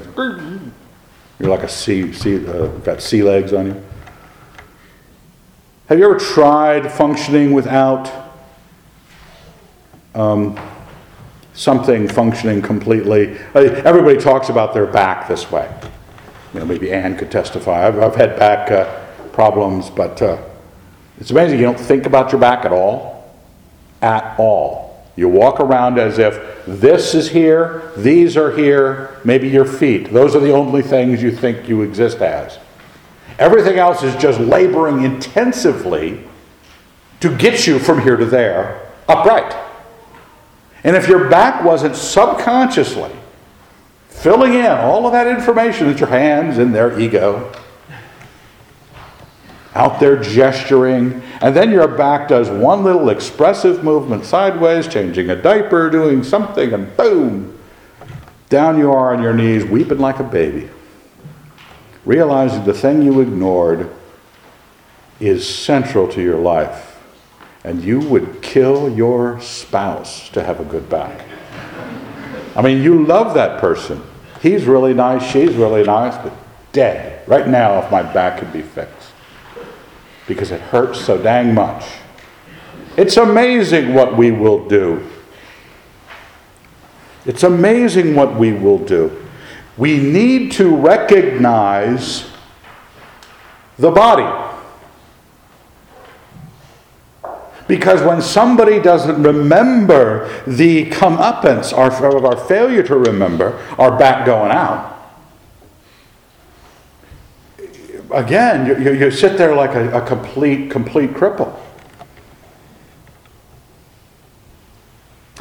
[1.39, 3.83] you're like a sea, sea uh, got sea legs on you.
[5.87, 8.33] Have you ever tried functioning without
[10.13, 10.59] um,
[11.53, 13.37] something functioning completely?
[13.55, 15.69] Everybody talks about their back this way
[16.53, 17.87] you know, maybe Anne could testify.
[17.87, 20.41] I've, I've had back uh, problems, but uh,
[21.19, 23.18] it's amazing you don't think about your back at all.
[24.01, 25.03] At all.
[25.15, 30.13] You walk around as if this is here, these are here, maybe your feet.
[30.13, 32.57] Those are the only things you think you exist as.
[33.37, 36.23] Everything else is just laboring intensively
[37.19, 39.55] to get you from here to there upright.
[40.83, 43.11] And if your back wasn't subconsciously
[44.07, 47.51] filling in all of that information that your hands and their ego
[49.79, 55.41] out there gesturing, and then your back does one little expressive movement sideways, changing a
[55.41, 57.57] diaper, doing something, and boom,
[58.49, 60.69] down you are on your knees, weeping like a baby,
[62.03, 63.89] realizing the thing you ignored
[65.21, 66.99] is central to your life,
[67.63, 71.25] and you would kill your spouse to have a good back.
[72.53, 74.03] I mean, you love that person.
[74.41, 76.33] He's really nice, she's really nice, but
[76.73, 77.25] dead.
[77.29, 78.98] Right now, if my back could be fixed.
[80.29, 81.83] Because it hurts so dang much.
[82.95, 85.05] It's amazing what we will do.
[87.25, 89.25] It's amazing what we will do.
[89.75, 92.29] We need to recognize
[93.77, 94.45] the body.
[97.67, 101.91] Because when somebody doesn't remember the comeuppance, our,
[102.25, 104.98] our failure to remember, our back going out,
[108.11, 111.57] again, you, you, sit there like a, a complete, complete cripple.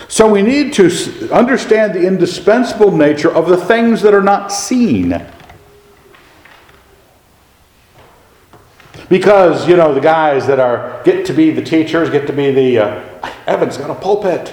[0.08, 5.24] So we need to understand the indispensable nature of the things that are not seen.
[9.08, 12.50] Because, you know, the guys that are get to be the teachers, get to be
[12.50, 14.52] the uh, Evan's got a pulpit.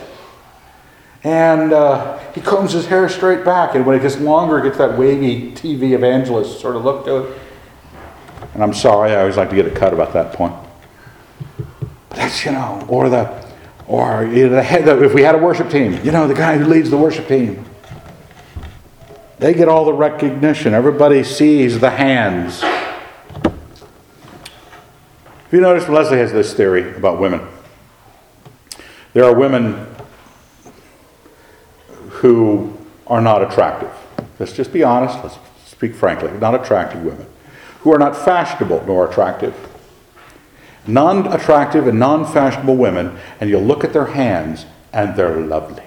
[1.23, 4.77] And uh, he combs his hair straight back, and when it gets longer, it gets
[4.77, 7.39] that wavy TV evangelist sort of look to it.
[8.55, 10.55] And I'm sorry, I always like to get a cut about that point.
[11.57, 13.45] But that's, you know, or the,
[13.85, 16.57] or you know, the head, if we had a worship team, you know, the guy
[16.57, 17.65] who leads the worship team.
[19.39, 20.73] They get all the recognition.
[20.73, 23.11] Everybody sees the hands Have
[25.51, 27.45] you notice, Leslie has this theory about women.
[29.11, 29.85] There are women
[32.09, 33.91] who are not attractive.
[34.39, 36.31] Let's just be honest, let's speak frankly.
[36.39, 37.27] Not attractive women.
[37.85, 39.53] Who are not fashionable nor attractive.
[40.87, 45.83] Non attractive and non fashionable women, and you'll look at their hands and they're lovely.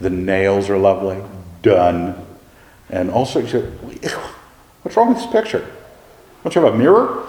[0.00, 1.22] The nails are lovely,
[1.60, 2.26] done.
[2.88, 3.60] And also, you say,
[4.80, 5.70] what's wrong with this picture?
[6.42, 7.26] Don't you have a mirror?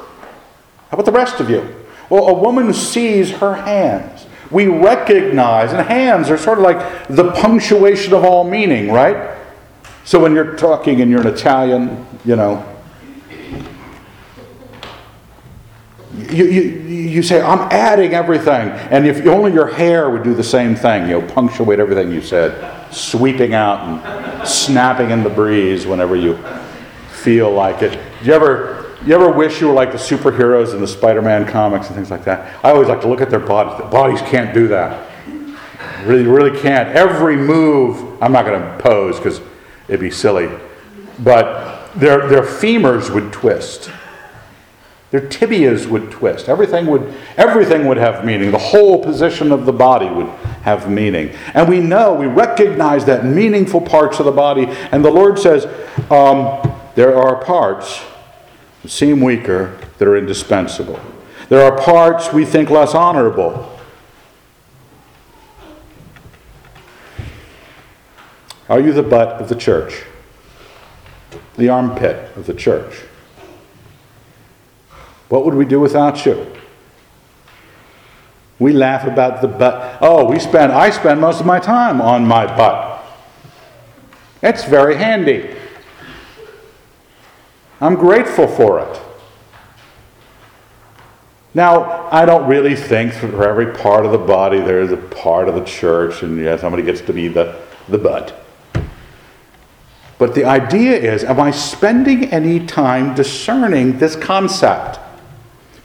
[0.90, 1.76] How about the rest of you?
[2.10, 4.26] Well, a woman sees her hands.
[4.50, 9.38] We recognize, and hands are sort of like the punctuation of all meaning, right?
[10.06, 12.66] So when you're talking and you're an Italian, you know,
[16.14, 18.70] you, you, you say, I'm adding everything.
[18.70, 22.22] And if only your hair would do the same thing, you know, punctuate everything you
[22.22, 26.38] said, sweeping out and snapping in the breeze whenever you
[27.12, 28.00] feel like it.
[28.22, 31.88] Do you ever you ever wish you were like the superheroes in the Spider-Man comics
[31.88, 32.64] and things like that?
[32.64, 33.78] I always like to look at their bodies.
[33.80, 35.10] The bodies can't do that.
[36.06, 36.90] Really, really can't.
[36.90, 39.42] Every move, I'm not going to pose because
[39.88, 40.50] it'd be silly,
[41.20, 43.92] but their, their femurs would twist.
[45.12, 46.48] Their tibias would twist.
[46.48, 48.52] Everything would, everything would have meaning.
[48.52, 50.28] The whole position of the body would
[50.64, 51.36] have meaning.
[51.54, 54.68] And we know, we recognize that meaningful parts of the body.
[54.92, 55.66] And the Lord says,
[56.10, 56.62] um,
[56.96, 58.02] there are parts
[58.84, 61.00] that seem weaker that are indispensable.
[61.50, 63.78] There are parts we think less honorable.
[68.70, 70.06] Are you the butt of the church?
[71.58, 72.94] The armpit of the church?
[75.30, 76.46] What would we do without you?
[78.60, 79.98] We laugh about the butt.
[80.02, 83.04] Oh, we spend I spend most of my time on my butt.
[84.44, 85.56] It's very handy.
[87.80, 89.02] I'm grateful for it.
[91.54, 95.56] Now, I don't really think for every part of the body there's a part of
[95.56, 98.41] the church, and yeah, somebody gets to be the, the butt.
[100.22, 105.00] But the idea is am I spending any time discerning this concept?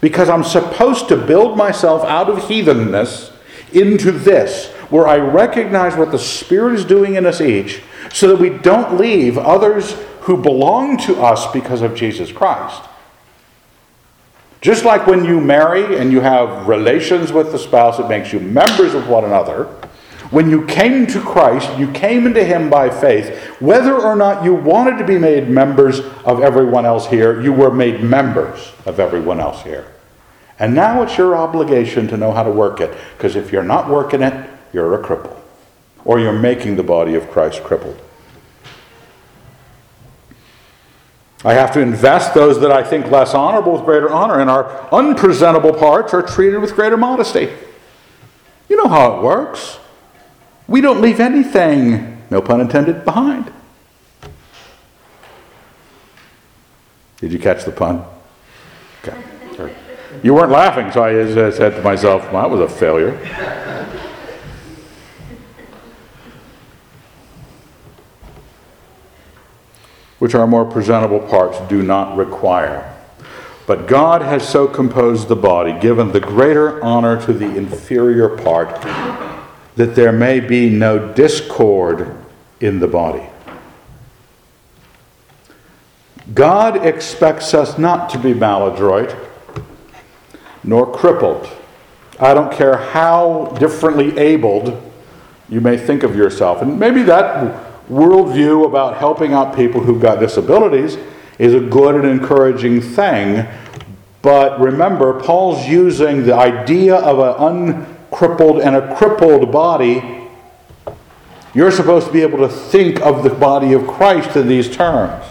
[0.02, 3.32] Because I'm supposed to build myself out of heathenness
[3.72, 7.80] into this, where I recognize what the Spirit is doing in us each,
[8.12, 12.82] so that we don't leave others who belong to us because of Jesus Christ.
[14.60, 18.40] Just like when you marry and you have relations with the spouse, it makes you
[18.40, 19.74] members of one another.
[20.30, 23.38] When you came to Christ, you came into Him by faith.
[23.60, 27.70] Whether or not you wanted to be made members of everyone else here, you were
[27.70, 29.92] made members of everyone else here.
[30.58, 33.88] And now it's your obligation to know how to work it, because if you're not
[33.88, 35.36] working it, you're a cripple,
[36.04, 38.00] or you're making the body of Christ crippled.
[41.44, 44.88] I have to invest those that I think less honorable with greater honor, and our
[44.92, 47.52] unpresentable parts are treated with greater modesty.
[48.68, 49.78] You know how it works.
[50.68, 53.52] We don't leave anything, no pun intended, behind.
[57.18, 58.04] Did you catch the pun?
[59.02, 59.22] Okay.
[59.56, 59.74] Sorry.
[60.22, 63.16] You weren't laughing, so I uh, said to myself, well, that was a failure.
[70.18, 72.92] which our more presentable parts do not require.
[73.66, 78.68] But God has so composed the body, given the greater honor to the inferior part,
[79.76, 82.16] that there may be no discord
[82.60, 83.26] in the body.
[86.34, 89.14] God expects us not to be maladroit
[90.64, 91.48] nor crippled.
[92.18, 94.82] I don't care how differently abled
[95.48, 96.62] you may think of yourself.
[96.62, 100.98] And maybe that worldview about helping out people who've got disabilities
[101.38, 103.46] is a good and encouraging thing.
[104.22, 110.28] But remember, Paul's using the idea of an uncrippled and a crippled body.
[111.54, 115.24] You're supposed to be able to think of the body of Christ in these terms.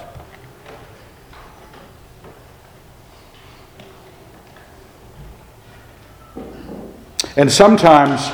[7.38, 8.32] And sometimes,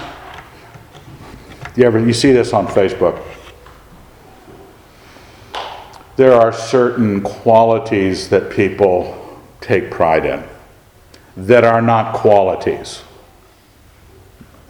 [1.76, 3.22] you ever you see this on Facebook.
[6.18, 10.43] There are certain qualities that people take pride in
[11.36, 13.02] that are not qualities.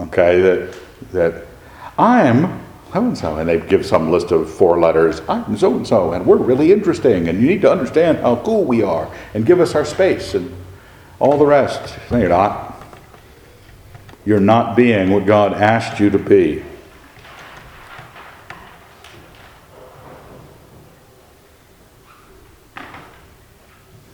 [0.02, 0.78] Okay, that
[1.12, 1.46] that
[1.98, 5.22] I'm so and so, and they give some list of four letters.
[5.30, 8.66] I'm so and so, and we're really interesting, and you need to understand how cool
[8.66, 10.54] we are, and give us our space, and
[11.20, 11.98] all the rest.
[12.10, 12.84] No, you're not.
[14.26, 16.64] You're not being what God asked you to be.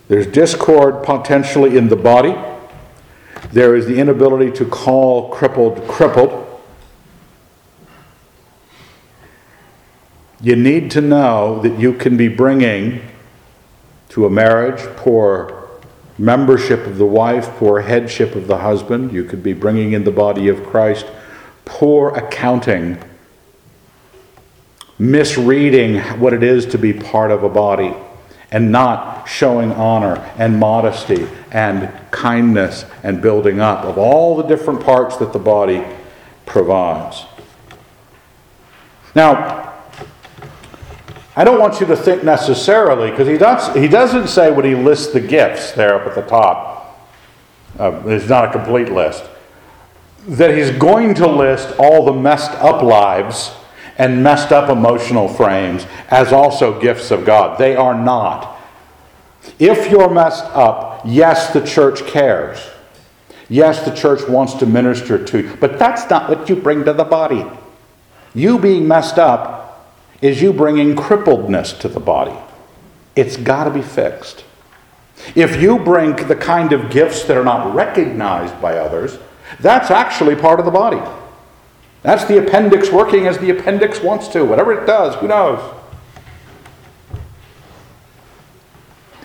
[0.07, 2.35] There's discord potentially in the body.
[3.51, 6.45] There is the inability to call crippled crippled.
[10.41, 13.01] You need to know that you can be bringing
[14.09, 15.69] to a marriage poor
[16.17, 19.11] membership of the wife, poor headship of the husband.
[19.11, 21.05] You could be bringing in the body of Christ
[21.65, 22.97] poor accounting,
[24.97, 27.93] misreading what it is to be part of a body,
[28.51, 34.81] and not showing honor and modesty and kindness and building up of all the different
[34.81, 35.83] parts that the body
[36.45, 37.25] provides.
[39.13, 39.73] Now,
[41.35, 44.75] I don't want you to think necessarily, because he, does, he doesn't say when he
[44.75, 46.99] lists the gifts there up at the top,
[47.77, 49.23] uh, it's not a complete list,
[50.27, 53.51] that he's going to list all the messed up lives
[53.97, 57.57] and messed up emotional frames as also gifts of God.
[57.57, 58.59] They are not.
[59.59, 62.59] If you're messed up, yes, the church cares.
[63.49, 66.93] Yes, the church wants to minister to you, but that's not what you bring to
[66.93, 67.45] the body.
[68.35, 72.37] You being messed up is you bringing crippledness to the body.
[73.15, 74.43] It's got to be fixed.
[75.33, 79.17] If you bring the kind of gifts that are not recognized by others,
[79.59, 81.01] that's actually part of the body.
[82.07, 84.45] That's the appendix working as the appendix wants to.
[84.45, 85.59] Whatever it does, who knows?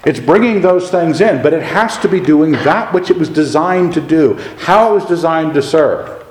[0.05, 3.29] It's bringing those things in, but it has to be doing that which it was
[3.29, 6.27] designed to do, how it was designed to serve.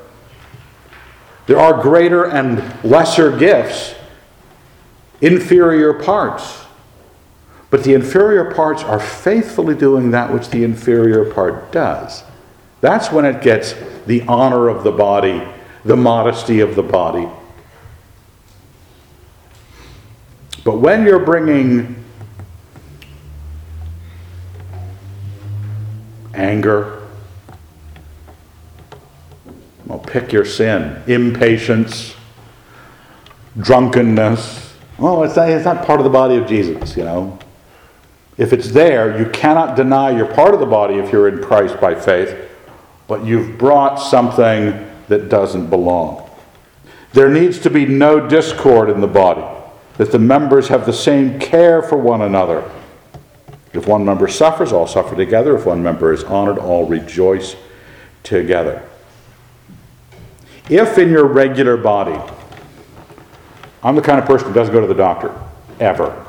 [1.47, 3.95] There are greater and lesser gifts,
[5.21, 6.65] inferior parts.
[7.69, 12.25] But the inferior parts are faithfully doing that which the inferior part does.
[12.81, 13.73] That's when it gets
[14.05, 15.47] the honor of the body,
[15.83, 17.27] the modesty of the body.
[20.63, 22.03] But when you're bringing
[26.33, 27.07] anger,
[29.85, 32.15] well, pick your sin, impatience,
[33.59, 34.73] drunkenness.
[34.97, 37.39] Well, it's not, it's not part of the body of Jesus, you know.
[38.37, 41.81] If it's there, you cannot deny you're part of the body if you're in Christ
[41.81, 42.49] by faith,
[43.07, 46.29] but you've brought something that doesn't belong.
[47.13, 49.43] There needs to be no discord in the body,
[49.97, 52.69] that the members have the same care for one another.
[53.73, 55.55] If one member suffers, all suffer together.
[55.55, 57.55] If one member is honored, all rejoice
[58.23, 58.87] together.
[60.69, 62.19] If in your regular body,
[63.83, 65.37] I'm the kind of person who doesn't go to the doctor,
[65.79, 66.25] ever,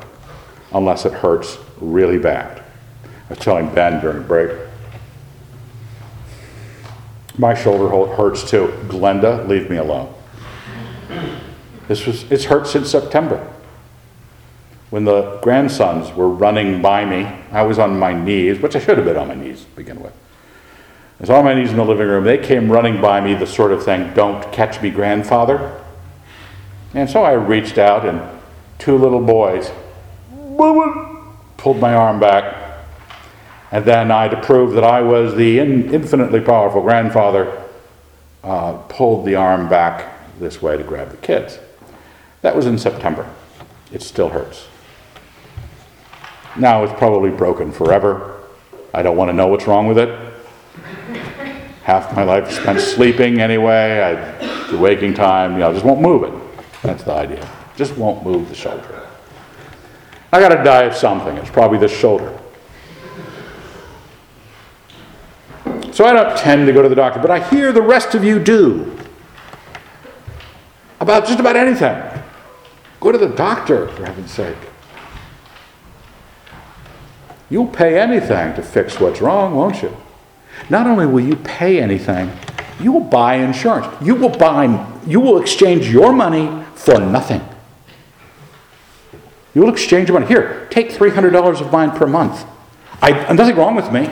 [0.73, 2.59] unless it hurts really bad.
[2.59, 4.51] I was telling Ben during break,
[7.37, 8.67] my shoulder hurts too.
[8.87, 10.13] Glenda, leave me alone.
[11.87, 13.51] This was, it's hurt since September.
[14.89, 18.97] When the grandsons were running by me, I was on my knees, which I should
[18.97, 20.13] have been on my knees to begin with.
[20.13, 22.23] I was on my knees in the living room.
[22.23, 25.81] They came running by me, the sort of thing, don't catch me, grandfather.
[26.93, 28.21] And so I reached out, and
[28.77, 29.71] two little boys
[31.57, 32.62] pulled my arm back.
[33.73, 37.59] And then I, to prove that I was the in, infinitely powerful grandfather,
[38.43, 41.57] uh, pulled the arm back this way to grab the kids.
[42.43, 43.27] That was in September.
[43.91, 44.67] It still hurts.
[46.55, 48.41] Now it's probably broken forever.
[48.93, 50.33] I don't want to know what's wrong with it.
[51.81, 54.01] Half my life spent sleeping anyway.
[54.01, 56.33] I, the waking time, you know, I just won't move it.
[56.83, 57.49] That's the idea.
[57.75, 59.09] Just won't move the shoulder.
[60.31, 61.35] I got to die of something.
[61.37, 62.39] It's probably this shoulder.
[65.93, 68.23] So I don't tend to go to the doctor, but I hear the rest of
[68.23, 68.97] you do.
[70.99, 72.01] About just about anything.
[72.99, 74.57] Go to the doctor, for heaven's sake.
[77.47, 79.95] You'll pay anything to fix what's wrong, won't you?
[80.67, 82.31] Not only will you pay anything,
[82.79, 83.85] you will buy insurance.
[84.01, 84.65] You will buy
[85.05, 87.47] you will exchange your money for nothing.
[89.53, 90.31] You will exchange your money.
[90.31, 92.45] Here, take $300 of mine per month.
[92.99, 94.09] I, nothing wrong with me,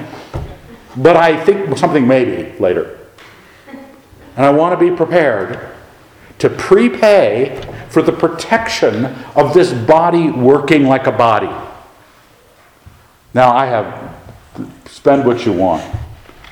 [0.98, 2.98] but I think something maybe later.
[4.36, 5.70] And I want to be prepared
[6.39, 11.50] to prepay for the protection of this body working like a body.
[13.34, 14.16] Now, I have,
[14.86, 15.84] spend what you want.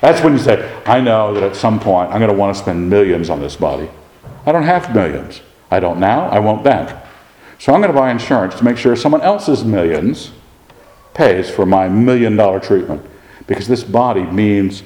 [0.01, 2.61] That's when you say, I know that at some point I'm going to want to
[2.61, 3.89] spend millions on this body.
[4.45, 5.41] I don't have millions.
[5.71, 6.95] I don't now, I won't then.
[7.57, 10.31] So I'm going to buy insurance to make sure someone else's millions
[11.13, 13.05] pays for my million dollar treatment
[13.49, 14.83] because this body means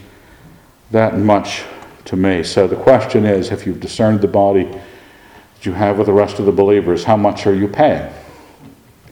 [0.92, 1.64] that much
[2.06, 2.44] to me.
[2.44, 6.40] So the question is if you've discerned the body that you have with the rest
[6.40, 8.10] of the believers, how much are you paying?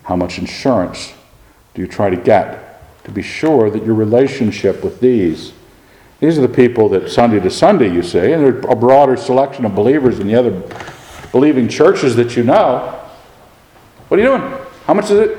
[0.03, 1.13] How much insurance
[1.73, 5.51] do you try to get to be sure that your relationship with these
[6.21, 9.65] these are the people that Sunday to Sunday you see, and there's a broader selection
[9.65, 10.51] of believers in the other
[11.31, 12.99] believing churches that you know.
[14.07, 14.61] What are you doing?
[14.85, 15.37] How much is it?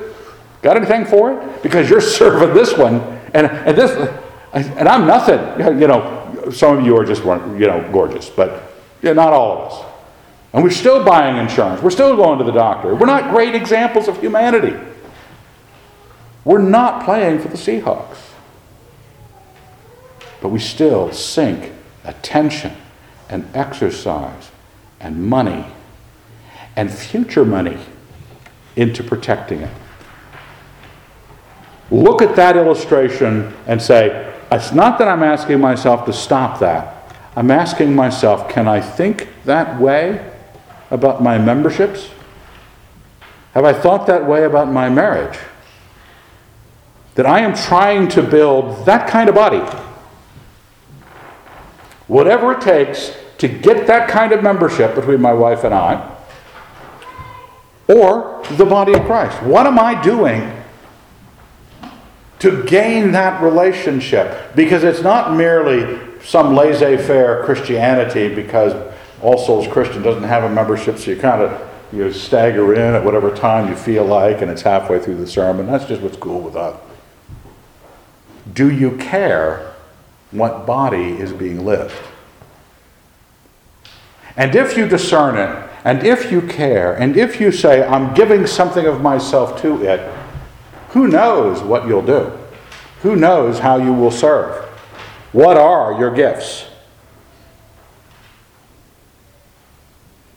[0.61, 1.63] Got anything for it?
[1.63, 3.91] Because you're serving this one, and, and this,
[4.53, 5.81] and I'm nothing.
[5.81, 9.73] You know, some of you are just you know gorgeous, but yeah, not all of
[9.73, 9.93] us.
[10.53, 11.83] And we're still buying insurance.
[11.83, 12.95] We're still going to the doctor.
[12.95, 14.77] We're not great examples of humanity.
[16.45, 18.19] We're not playing for the Seahawks.
[20.43, 21.73] But we still sink
[22.05, 22.77] attention
[23.31, 24.51] and exercise
[25.01, 25.65] and money
[26.77, 27.79] and future money
[28.77, 29.71] into protecting it.
[31.93, 37.15] Look at that illustration and say, it's not that I'm asking myself to stop that.
[37.37, 40.33] I'm asking myself, can I think that way
[40.91, 42.09] about my memberships?
[43.53, 45.39] Have I thought that way about my marriage?
[47.17, 49.61] That I am trying to build that kind of body.
[52.07, 56.11] Whatever it takes to get that kind of membership between my wife and I,
[57.87, 59.43] or the body of Christ.
[59.43, 60.62] What am I doing
[62.43, 64.53] to gain that relationship?
[64.57, 68.75] Because it's not merely some laissez faire Christianity because
[69.23, 73.05] All Souls Christian doesn't have a membership, so you kind of you stagger in at
[73.05, 75.67] whatever time you feel like, and it's halfway through the sermon.
[75.67, 76.81] That's just what's cool with us.
[78.53, 79.73] Do you care
[80.33, 81.95] what body is being lived?
[84.37, 88.49] And if you discern it, and if you care, and if you say, I'm giving
[88.49, 90.01] something of myself to it,
[90.93, 92.33] who knows what you'll do?
[93.03, 94.65] Who knows how you will serve?
[95.33, 96.67] What are your gifts?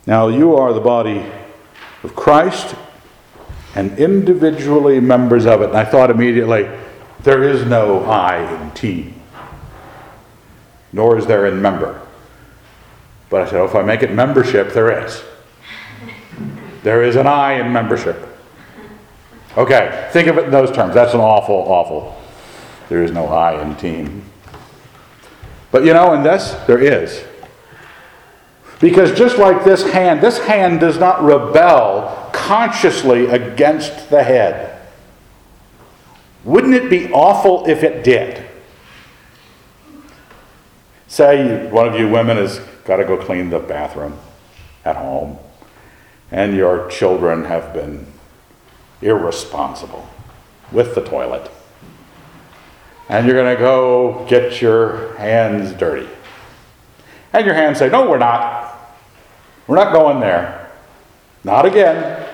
[0.08, 1.26] Now, you are the body
[2.03, 2.76] of Christ
[3.76, 5.70] and individually members of it.
[5.70, 6.70] And I thought immediately,
[7.22, 9.20] there is no I in team,
[10.93, 12.01] nor is there in member.
[13.30, 15.24] But I said, oh, if I make it membership, there is.
[16.84, 18.34] There is an I in membership.
[19.58, 20.93] Okay, think of it in those terms.
[20.93, 22.16] That's an awful, awful.
[22.89, 24.24] There is no I in team.
[25.72, 27.24] But you know, in this, there is.
[28.80, 34.82] Because just like this hand, this hand does not rebel consciously against the head.
[36.43, 38.45] Wouldn't it be awful if it did?
[41.08, 44.18] Say one of you women has got to go clean the bathroom
[44.84, 45.38] at home,
[46.30, 48.06] and your children have been
[49.02, 50.08] irresponsible
[50.72, 51.50] with the toilet.
[53.10, 56.10] And you're going to go get your hands dirty.
[57.34, 58.64] And your hands say, No, we're not.
[59.68, 60.72] We're not going there.
[61.43, 62.28] Not again.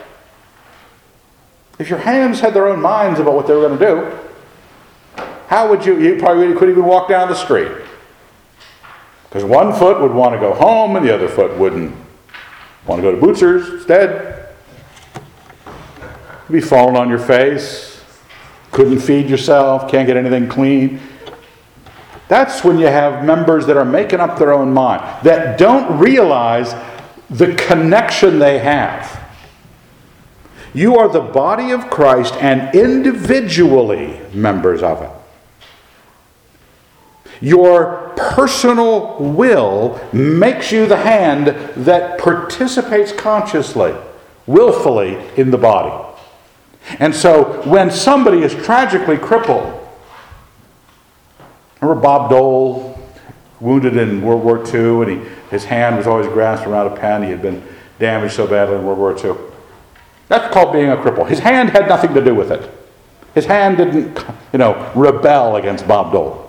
[1.80, 5.70] If your hands had their own minds about what they were going to do, how
[5.70, 6.00] would you?
[6.00, 7.72] You probably couldn't even walk down the street.
[9.24, 11.96] Because one foot would want to go home and the other foot wouldn't
[12.86, 14.41] want to go to Bootsers instead.
[16.52, 18.04] You'd be falling on your face,
[18.74, 21.00] couldn't feed yourself, can't get anything clean.
[22.28, 26.76] That's when you have members that are making up their own mind, that don't realize
[27.30, 29.18] the connection they have.
[30.74, 35.12] You are the body of Christ and individually members of it.
[37.40, 41.48] Your personal will makes you the hand
[41.86, 43.96] that participates consciously,
[44.46, 46.11] willfully in the body.
[47.00, 49.88] And so when somebody is tragically crippled,
[51.80, 53.00] remember Bob Dole,
[53.60, 57.24] wounded in World War II, and he, his hand was always grasped around a pen.
[57.24, 57.64] He had been
[58.00, 59.36] damaged so badly in World War II.
[60.28, 61.28] That's called being a cripple.
[61.28, 62.70] His hand had nothing to do with it.
[63.36, 66.48] His hand didn't, you know, rebel against Bob Dole.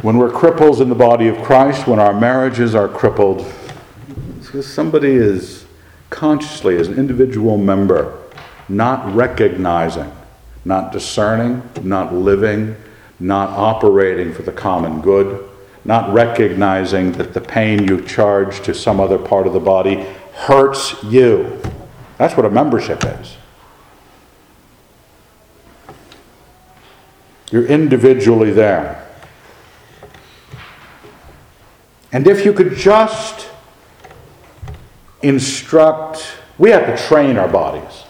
[0.00, 3.46] When we're cripples in the body of Christ, when our marriages are crippled,
[4.40, 5.61] because somebody is
[6.12, 8.16] consciously, as an individual member,
[8.68, 10.12] not recognizing,
[10.64, 12.76] not discerning, not living,
[13.18, 15.48] not operating for the common good,
[15.84, 19.96] not recognizing that the pain you charge to some other part of the body
[20.34, 21.60] hurts you.
[22.18, 23.36] That's what a membership is.
[27.50, 29.06] You're individually there.
[32.12, 33.48] And if you could just
[35.22, 38.04] instruct, we have to train our bodies.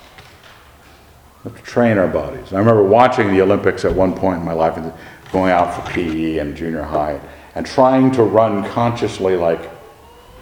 [1.45, 2.53] We have to train our bodies.
[2.53, 4.93] I remember watching the Olympics at one point in my life, and
[5.33, 7.21] going out for PE and junior high,
[7.55, 9.71] and trying to run consciously, like,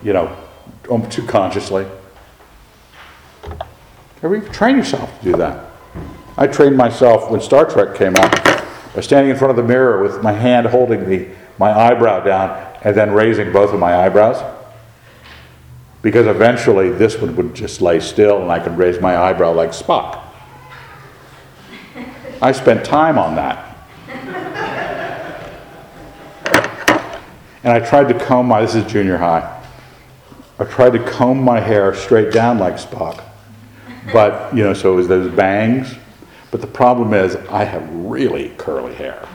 [0.03, 0.37] you know,
[0.91, 1.87] um, too consciously.
[4.23, 5.65] You train yourself to do that.
[6.37, 8.33] I trained myself when Star Trek came out
[8.95, 12.51] by standing in front of the mirror with my hand holding the, my eyebrow down
[12.83, 14.43] and then raising both of my eyebrows.
[16.03, 19.71] Because eventually this one would just lay still and I could raise my eyebrow like
[19.71, 20.23] Spock.
[22.43, 23.71] I spent time on that.
[27.63, 29.59] And I tried to comb my, this is junior high.
[30.59, 33.23] I tried to comb my hair straight down like Spock.
[34.13, 35.95] But, you know, so it was those bangs.
[36.51, 39.29] But the problem is, I have really curly hair.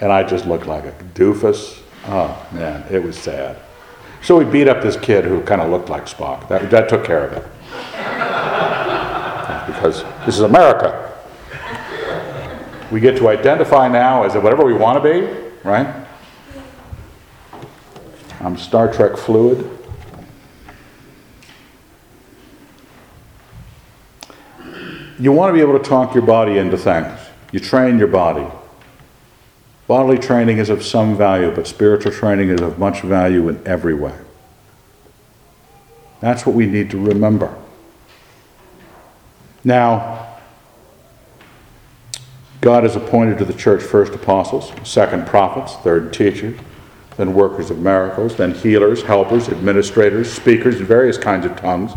[0.00, 1.80] And I just looked like a doofus.
[2.06, 3.58] Oh, man, it was sad.
[4.22, 6.48] So we beat up this kid who kind of looked like Spock.
[6.48, 7.44] That, that took care of it.
[9.66, 11.12] because this is America.
[12.92, 15.26] We get to identify now as whatever we want to be,
[15.64, 16.06] right?
[18.40, 19.68] I'm Star Trek fluid.
[25.18, 27.18] You want to be able to talk your body into things.
[27.50, 28.46] You train your body.
[29.86, 33.94] Bodily training is of some value, but spiritual training is of much value in every
[33.94, 34.14] way.
[36.20, 37.54] That's what we need to remember.
[39.64, 40.38] Now,
[42.60, 46.58] God has appointed to the church first apostles, second prophets, third teachers,
[47.16, 51.92] then workers of miracles, then healers, helpers, administrators, speakers in various kinds of tongues.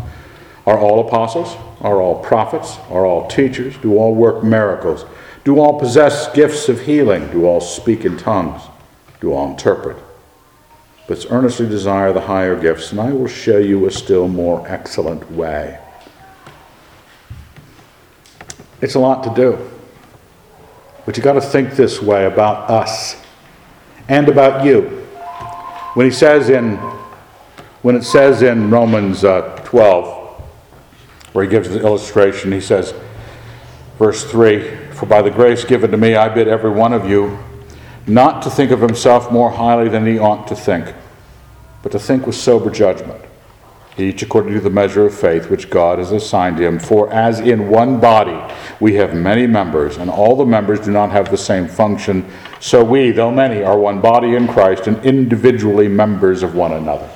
[0.66, 1.56] Are all apostles?
[1.80, 2.78] Are all prophets?
[2.90, 3.76] Are all teachers?
[3.78, 5.04] Do all work miracles?
[5.46, 7.30] Do all possess gifts of healing?
[7.30, 8.62] Do all speak in tongues?
[9.20, 9.96] Do all interpret?
[11.06, 15.30] But earnestly desire the higher gifts, and I will show you a still more excellent
[15.30, 15.78] way.
[18.80, 19.70] It's a lot to do.
[21.04, 23.22] But you got to think this way about us
[24.08, 25.06] and about you.
[25.94, 26.74] When he says in
[27.82, 30.42] when it says in Romans uh, 12,
[31.34, 32.92] where he gives the illustration, he says,
[33.96, 37.38] verse 3 For by the grace given to me, I bid every one of you
[38.06, 40.94] not to think of himself more highly than he ought to think,
[41.82, 43.22] but to think with sober judgment
[43.98, 46.78] each according to the measure of faith which God has assigned him.
[46.78, 48.38] For as in one body
[48.78, 52.26] we have many members, and all the members do not have the same function,
[52.60, 57.08] so we, though many, are one body in Christ and individually members of one another.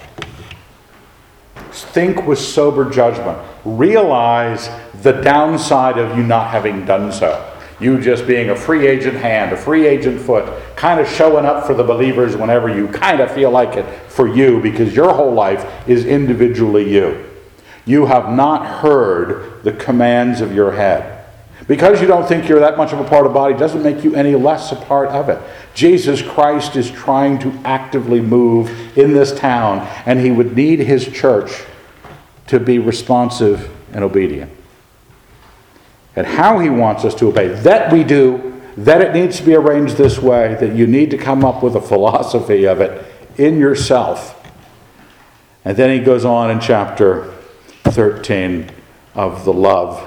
[1.71, 3.39] Think with sober judgment.
[3.65, 4.71] Realize
[5.03, 7.50] the downside of you not having done so.
[7.81, 11.67] You just being a free agent hand, a free agent foot, kind of showing up
[11.67, 15.33] for the believers whenever you kind of feel like it for you because your whole
[15.33, 17.25] life is individually you.
[17.87, 21.25] You have not heard the commands of your head.
[21.67, 24.05] Because you don't think you're that much of a part of the body doesn't make
[24.05, 25.41] you any less a part of it.
[25.73, 31.07] Jesus Christ is trying to actively move in this town, and he would need his
[31.07, 31.63] church
[32.49, 34.53] to be responsive and obedient
[36.17, 37.49] and how He wants us to obey.
[37.49, 41.19] That we do, that it needs to be arranged this way, that you need to
[41.19, 43.05] come up with a philosophy of it
[43.37, 44.37] in yourself.
[45.65, 47.35] And then He goes on in chapter
[47.85, 48.71] 13
[49.15, 50.07] of the love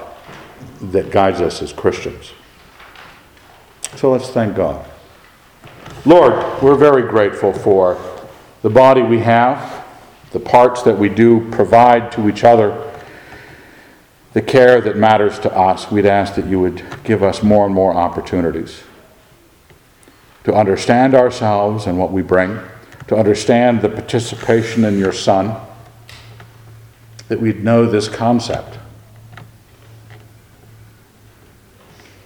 [0.80, 2.32] that guides us as Christians.
[3.96, 4.84] So let's thank God.
[6.04, 7.98] Lord, we're very grateful for
[8.62, 9.84] the body we have,
[10.32, 12.93] the parts that we do provide to each other
[14.34, 17.74] the care that matters to us, we'd ask that you would give us more and
[17.74, 18.82] more opportunities
[20.42, 22.58] to understand ourselves and what we bring,
[23.06, 25.56] to understand the participation in your Son,
[27.28, 28.78] that we'd know this concept.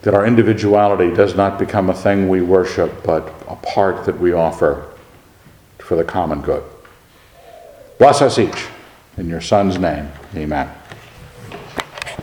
[0.03, 4.33] That our individuality does not become a thing we worship, but a part that we
[4.33, 4.89] offer
[5.79, 6.65] for the common good.
[7.99, 8.67] Bless us each.
[9.19, 10.78] In your Son's name, amen.